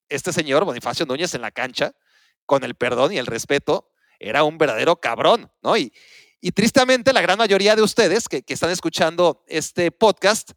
[0.09, 1.93] este señor, Bonifacio Núñez, en la cancha,
[2.45, 5.77] con el perdón y el respeto, era un verdadero cabrón, ¿no?
[5.77, 5.93] Y,
[6.41, 10.53] Y tristemente, la gran mayoría de ustedes que, que están escuchando este podcast,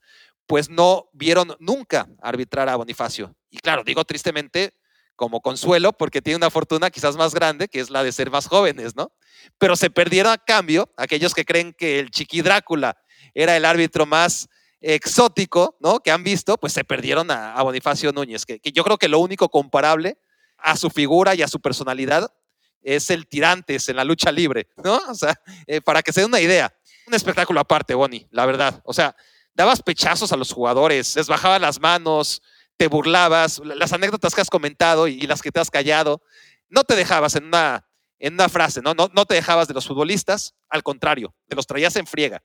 [0.46, 3.36] pues no vieron nunca arbitrar a Bonifacio.
[3.50, 4.74] Y claro, digo tristemente
[5.20, 8.48] como consuelo porque tiene una fortuna quizás más grande, que es la de ser más
[8.48, 9.12] jóvenes, ¿no?
[9.58, 12.98] Pero se perdieron a cambio aquellos que creen que el Chiqui Drácula
[13.34, 14.48] era el árbitro más
[14.80, 16.00] exótico, ¿no?
[16.00, 19.50] Que han visto, pues se perdieron a, Bonifacio Núñez, que, yo creo que lo único
[19.50, 20.18] comparable
[20.58, 22.34] a su figura y a su personalidad
[22.82, 25.02] es el tirantes en la lucha libre, ¿no?
[25.10, 25.36] O sea,
[25.68, 26.74] eh, para que se den una idea,
[27.06, 28.82] un espectáculo aparte, Boni, la verdad.
[28.86, 29.14] O sea,
[29.54, 32.42] dabas pechazos a los jugadores, les bajaba las manos,
[32.80, 36.24] te burlabas, las anécdotas que has comentado y, las que te has callado,
[36.70, 37.86] no te dejabas en una,
[38.20, 38.94] en una frase, ¿no?
[38.94, 39.10] ¿no?
[39.14, 42.42] No te dejabas de los futbolistas, al contrario, te los traías en friega.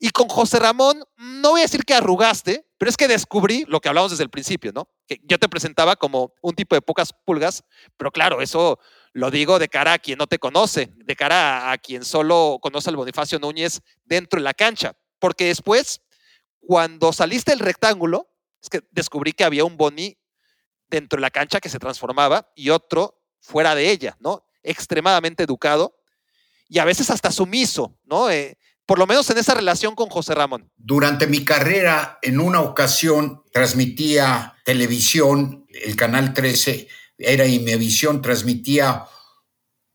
[0.00, 3.80] Y con José Ramón, no voy a decir que arrugaste, pero es que descubrí lo
[3.80, 4.88] que hablamos desde el principio, ¿no?
[5.06, 7.62] Que yo te presentaba como un tipo de pocas pulgas,
[7.96, 8.80] pero claro, eso
[9.12, 12.90] lo digo de cara a quien no te conoce, de cara a, quien solo conoce
[12.90, 14.96] al Bonifacio Núñez dentro de la cancha.
[15.20, 16.02] Porque después,
[16.58, 18.31] cuando saliste del rectángulo,
[18.62, 20.16] es que descubrí que había un Boni
[20.88, 24.44] dentro de la cancha que se transformaba y otro fuera de ella, ¿no?
[24.62, 25.96] Extremadamente educado
[26.68, 28.30] y a veces hasta sumiso, ¿no?
[28.30, 28.56] Eh,
[28.86, 30.70] por lo menos en esa relación con José Ramón.
[30.76, 36.88] Durante mi carrera, en una ocasión, transmitía televisión, el Canal 13,
[37.18, 39.04] era Imevisión, transmitía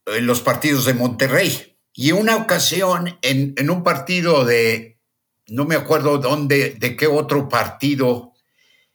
[0.05, 1.78] eh, los partidos de Monterrey.
[1.93, 4.99] Y en una ocasión, en, en un partido de,
[5.47, 8.34] no me acuerdo dónde, de qué otro partido,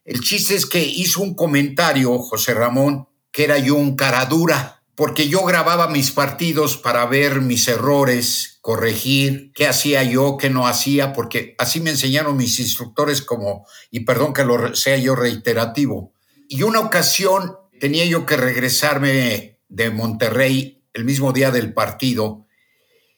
[0.05, 4.82] el chiste es que hizo un comentario, José Ramón, que era yo un cara dura
[4.94, 10.66] porque yo grababa mis partidos para ver mis errores, corregir qué hacía yo, qué no
[10.66, 16.12] hacía, porque así me enseñaron mis instructores como, y perdón que lo sea yo reiterativo.
[16.48, 22.46] Y una ocasión tenía yo que regresarme de Monterrey el mismo día del partido,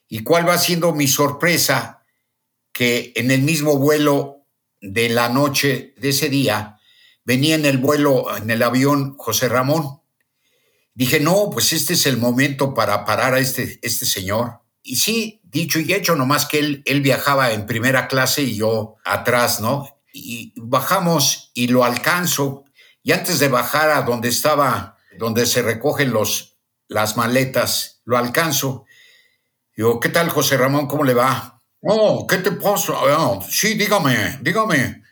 [0.08, 2.04] y cuál va siendo mi sorpresa
[2.72, 4.46] que en el mismo vuelo
[4.80, 6.73] de la noche de ese día
[7.24, 10.00] venía en el vuelo, en el avión José Ramón
[10.94, 14.60] Dije, no, pues este es el momento para parar a este, este señor.
[14.80, 18.96] Y sí, dicho y hecho, nomás que él, él viajaba en primera clase y yo
[19.04, 19.88] atrás, ¿no?
[20.12, 22.64] Y bajamos y lo alcanzo.
[23.02, 28.84] Y antes de bajar a donde estaba, donde se recogen los, las maletas, lo alcanzo.
[29.76, 30.86] Digo, ¿qué tal, José Ramón?
[30.86, 31.60] ¿Cómo le va?
[31.80, 32.92] Oh, ¿qué te pasa?
[32.92, 35.02] Oh, sí, dígame, dígame.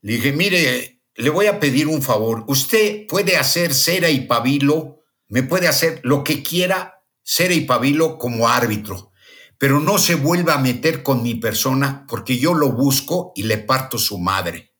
[0.00, 2.44] Le dije, mire, le voy a pedir un favor.
[2.46, 4.98] Usted puede hacer cera y pabilo
[5.28, 9.12] me puede hacer lo que quiera ser y pabilo como árbitro,
[9.58, 13.58] pero no se vuelva a meter con mi persona porque yo lo busco y le
[13.58, 14.74] parto su madre.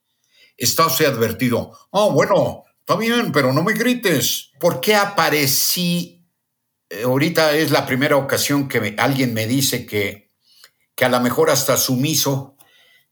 [0.56, 1.76] Está usted advertido.
[1.90, 4.50] Oh, bueno, está bien, pero no me grites.
[4.58, 6.24] ¿Por qué aparecí?
[6.88, 10.32] Eh, ahorita es la primera ocasión que alguien me dice que,
[10.94, 12.56] que a lo mejor hasta sumiso.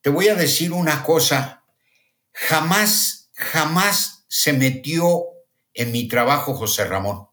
[0.00, 1.64] Te voy a decir una cosa.
[2.32, 5.24] Jamás, jamás se metió
[5.74, 7.28] en mi trabajo, José Ramón.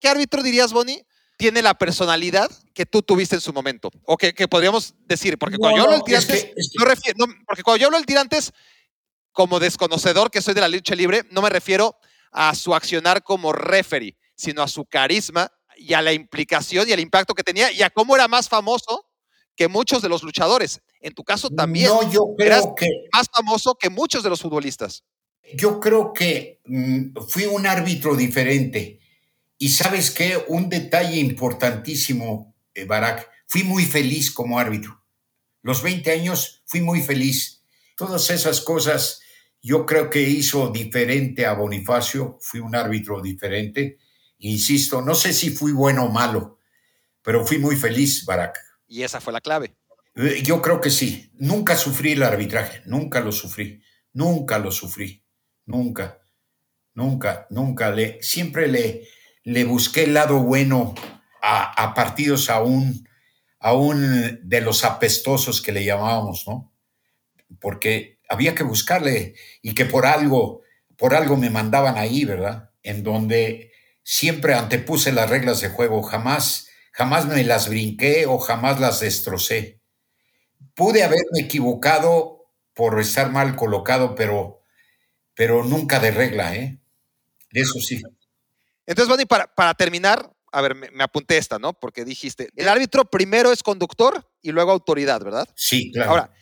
[0.00, 3.90] ¿Qué árbitro dirías, Bonnie, tiene la personalidad que tú tuviste en su momento?
[4.04, 7.86] O que, podríamos decir, porque cuando yo hablo del tirantes, no refiero, porque cuando yo
[7.86, 8.52] hablo del tirantes,
[9.32, 11.96] como desconocedor que soy de la lucha libre, no me refiero
[12.32, 17.00] a su accionar como referee, sino a su carisma y a la implicación y el
[17.00, 19.06] impacto que tenía y a cómo era más famoso
[19.54, 20.80] que muchos de los luchadores.
[21.00, 21.88] En tu caso también.
[21.88, 25.04] No, yo creo que más famoso que muchos de los futbolistas.
[25.54, 29.00] Yo creo que mm, fui un árbitro diferente.
[29.56, 35.02] Y sabes qué, un detalle importantísimo, eh, Barak, fui muy feliz como árbitro.
[35.62, 37.62] Los 20 años fui muy feliz.
[37.96, 39.20] Todas esas cosas
[39.60, 43.98] yo creo que hizo diferente a Bonifacio, fui un árbitro diferente.
[44.38, 46.58] Insisto, no sé si fui bueno o malo,
[47.22, 48.56] pero fui muy feliz, Barak.
[48.86, 49.74] Y esa fue la clave.
[50.14, 51.30] Eh, yo creo que sí.
[51.34, 53.82] Nunca sufrí el arbitraje, nunca lo sufrí,
[54.12, 55.24] nunca lo sufrí
[55.68, 56.18] nunca,
[56.94, 57.90] nunca, nunca.
[57.90, 59.06] Le, siempre le,
[59.44, 60.94] le busqué el lado bueno
[61.40, 63.08] a, partidos aún,
[63.60, 66.72] aún de los apestosos que le llamábamos, ¿no?
[67.60, 70.62] Porque había que buscarle y que por algo,
[70.96, 72.70] por algo me mandaban ahí, ¿verdad?
[72.82, 78.80] En donde siempre antepuse las reglas de juego, jamás, jamás me las brinqué o jamás
[78.80, 79.80] las destrocé.
[80.74, 84.58] Pude haberme equivocado por estar mal colocado, pero
[85.38, 86.80] pero nunca de regla, ¿eh?
[87.52, 88.02] Eso sí.
[88.84, 91.74] Entonces, Bonnie, para, para terminar, a ver, me, apunté esta, ¿no?
[91.74, 95.48] Porque dijiste, el árbitro primero es conductor y luego autoridad, ¿verdad?
[95.54, 96.10] Sí, claro.
[96.10, 96.32] Ahora,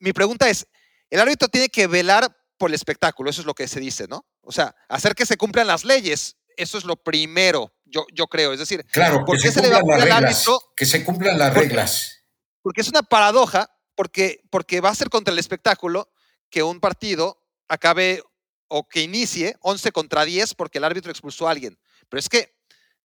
[0.00, 0.66] mi pregunta es,
[1.08, 4.26] el árbitro tiene que velar por el espectáculo, eso es lo que se dice, ¿no?
[4.40, 7.72] O sea, hacer que se cumplan las leyes, eso es lo primero.
[7.84, 8.52] Yo, yo creo.
[8.52, 10.58] Es decir, claro, ¿por qué se, se le va a al árbitro?
[10.74, 12.24] que se cumplan las Porque- reglas.
[12.60, 16.10] Porque es una paradoja, porque, porque va a ser contra el espectáculo
[16.50, 18.22] que un partido acabe
[18.68, 21.78] o que inicie 11 contra 10 porque el árbitro expulsó a alguien.
[22.08, 22.54] Pero es que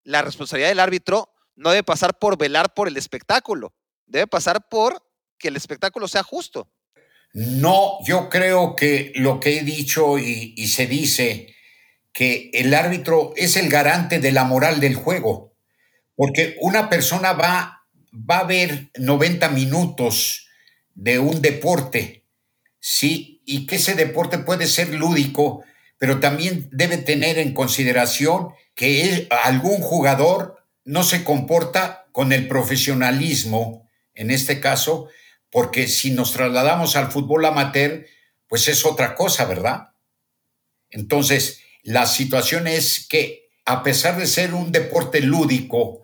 [0.03, 3.73] la responsabilidad del árbitro no debe pasar por velar por el espectáculo,
[4.05, 5.03] debe pasar por
[5.37, 6.71] que el espectáculo sea justo.
[7.33, 11.55] No, yo creo que lo que he dicho y, se dice
[12.11, 15.55] que el árbitro es el garante de la moral del juego,
[16.15, 20.47] porque una persona va, va a ver 90 minutos
[20.93, 22.20] de un deporte,
[22.81, 25.63] sí, y que ese deporte puede ser lúdico,
[25.97, 33.87] pero también debe tener en consideración que algún jugador no se comporta con el profesionalismo,
[34.13, 35.07] en este caso,
[35.49, 38.05] porque si nos trasladamos al fútbol amateur,
[38.47, 39.91] pues es otra cosa, ¿verdad?
[40.89, 46.03] Entonces, la situación es que a pesar de ser un deporte lúdico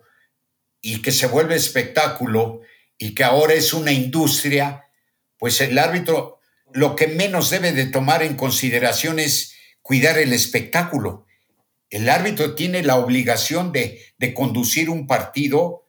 [0.80, 2.60] y que se vuelve espectáculo
[2.96, 4.84] y que ahora es una industria,
[5.38, 6.37] pues el árbitro
[6.72, 11.26] lo que menos debe de tomar en consideración es cuidar el espectáculo.
[11.90, 15.86] El árbitro tiene la obligación de, de conducir un partido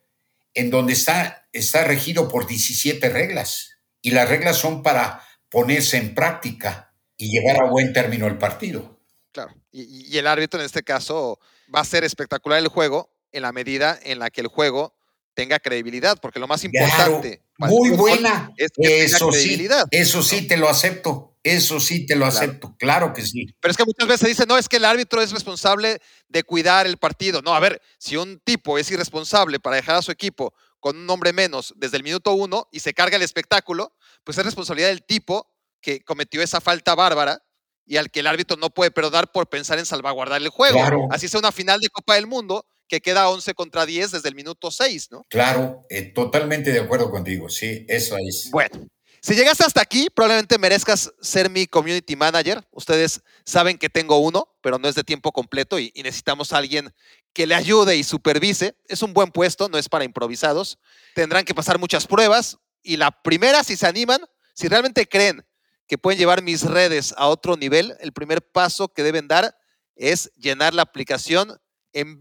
[0.54, 6.16] en donde está, está regido por 17 reglas y las reglas son para ponerse en
[6.16, 9.00] práctica y llevar a buen término el partido.
[9.32, 9.54] Claro.
[9.72, 11.40] Y, y el árbitro en este caso
[11.74, 14.96] va a ser espectacular el juego en la medida en la que el juego
[15.42, 18.52] tenga credibilidad, porque lo más importante muy buena.
[18.58, 19.86] es que tenga Eso sí, credibilidad.
[19.92, 21.26] eso sí te lo acepto.
[21.42, 22.38] Eso sí te lo Claro.
[22.38, 22.76] acepto.
[22.78, 23.46] Claro que sí.
[23.62, 26.44] Pero es que muchas veces se dice, no, es que el árbitro es responsable de
[26.44, 27.42] cuidar el partido.
[27.42, 31.10] No, a ver, si un tipo es irresponsable para dejar a su equipo con un
[31.10, 33.94] hombre menos desde el minuto uno y se carga el espectáculo,
[34.26, 35.50] pues es responsabilidad del tipo
[35.82, 37.42] que cometió esa falta bárbara
[37.86, 40.78] y al que el árbitro no puede perdonar por pensar en salvaguardar el juego.
[40.80, 41.08] Claro.
[41.10, 44.36] Así sea una final de Copa del Mundo que queda 11 contra 10 desde el
[44.36, 45.26] minuto 6, ¿no?
[45.30, 47.48] Claro, eh, totalmente de acuerdo contigo.
[47.48, 48.50] Sí, eso es.
[48.52, 48.88] Bueno,
[49.22, 52.68] si llegaste hasta aquí, probablemente merezcas ser mi community manager.
[52.72, 56.58] Ustedes saben que tengo uno, pero no es de tiempo completo y, y necesitamos a
[56.58, 56.94] alguien
[57.32, 58.76] que le ayude y supervise.
[58.88, 60.80] Es un buen puesto, no es para improvisados.
[61.16, 64.22] Tendrán que pasar muchas pruebas y la primera, si se animan,
[64.54, 65.46] si realmente creen
[65.88, 69.58] que pueden llevar mis redes a otro nivel, el primer paso que deben dar
[69.96, 71.60] es llenar la aplicación
[71.94, 72.20] en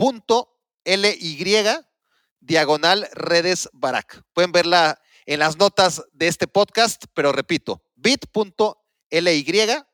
[0.00, 1.62] bit.ly
[2.40, 4.22] diagonal redes Barak.
[4.32, 9.44] Pueden verla en las notas de este podcast, pero repito, bit.ly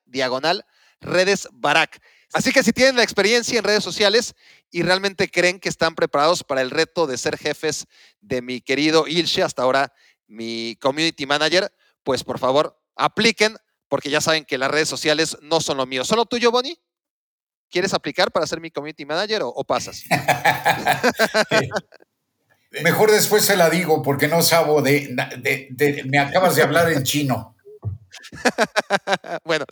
[0.04, 0.64] diagonal
[1.00, 2.00] redes Barak.
[2.32, 4.34] Así que si tienen la experiencia en redes sociales
[4.70, 7.86] y realmente creen que están preparados para el reto de ser jefes
[8.20, 9.92] de mi querido Ilse, hasta ahora
[10.28, 11.72] mi community manager,
[12.04, 13.57] pues por favor apliquen,
[13.88, 16.04] porque ya saben que las redes sociales no son lo mío.
[16.04, 16.78] ¿Solo tuyo, Bonnie?
[17.71, 20.03] ¿Quieres aplicar para ser mi community manager o, o pasas?
[22.83, 26.91] Mejor después se la digo porque no sabo de, de- de- me acabas de hablar
[26.93, 27.57] en chino.
[29.45, 29.64] bueno,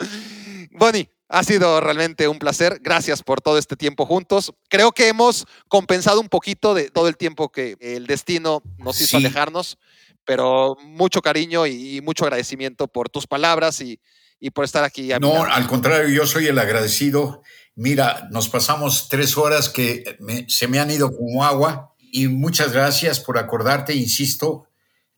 [0.71, 2.79] Bonnie, ha sido realmente un placer.
[2.81, 4.53] Gracias por todo este tiempo juntos.
[4.69, 9.19] Creo que hemos compensado un poquito de todo el tiempo que el destino nos hizo
[9.19, 9.25] Sí.
[9.25, 9.77] alejarnos,
[10.23, 13.99] pero mucho cariño y, mucho agradecimiento por tus palabras y,
[14.39, 15.11] y por estar aquí.
[15.11, 17.43] a No, al contrario, yo soy el agradecido.
[17.75, 22.71] Mira, nos pasamos tres horas que me- se me han ido como agua y muchas
[22.71, 24.67] gracias por acordarte, insisto.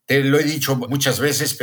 [0.06, 1.56] Te lo he dicho muchas veces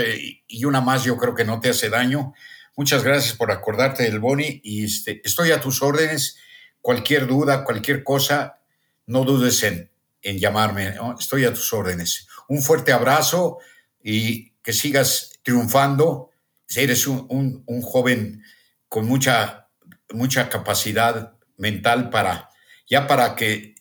[0.47, 2.33] y una más yo creo que no te hace daño.
[2.77, 6.37] Muchas gracias por acordarte del Boni y este, estoy a tus órdenes.
[6.81, 8.59] Cualquier duda, cualquier cosa,
[9.07, 9.91] no dudes en,
[10.23, 10.95] en llamarme.
[11.19, 12.29] Estoy a tus órdenes.
[12.49, 13.59] Un fuerte abrazo
[14.03, 16.31] y que sigas triunfando.
[16.77, 18.43] Eres un- un joven
[18.89, 19.64] con mucha,
[20.13, 22.51] mucha capacidad mental para,
[22.89, 23.75] ya para que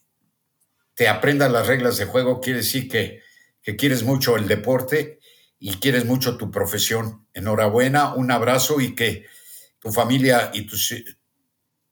[0.95, 3.21] te aprendas las reglas de juego, quiere decir que,
[3.61, 5.19] que quieres mucho el deporte
[5.59, 7.27] y quieres mucho tu profesión.
[7.33, 9.25] Enhorabuena, un abrazo y que
[9.79, 10.93] tu familia y tus,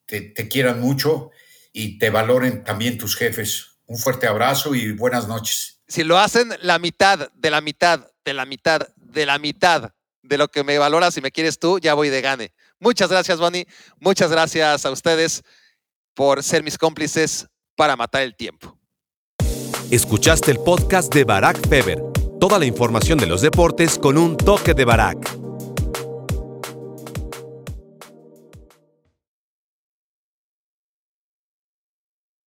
[0.05, 1.31] te, te quieran mucho
[1.73, 3.79] y te valoren también tus jefes.
[3.85, 5.81] Un fuerte abrazo y buenas noches.
[5.87, 10.37] si lo hacen la mitad de la mitad de la mitad de la mitad de
[10.37, 12.53] lo que me valoras y me quieres tú, ya voy de gane.
[12.81, 13.65] Muchas gracias, Bonnie.
[13.99, 15.43] Muchas gracias a ustedes
[16.13, 18.77] por ser mis cómplices para matar el tiempo.
[19.91, 22.01] Escuchaste el podcast de Barack Feber.
[22.39, 25.40] Toda la información de los deportes con un toque de Barack.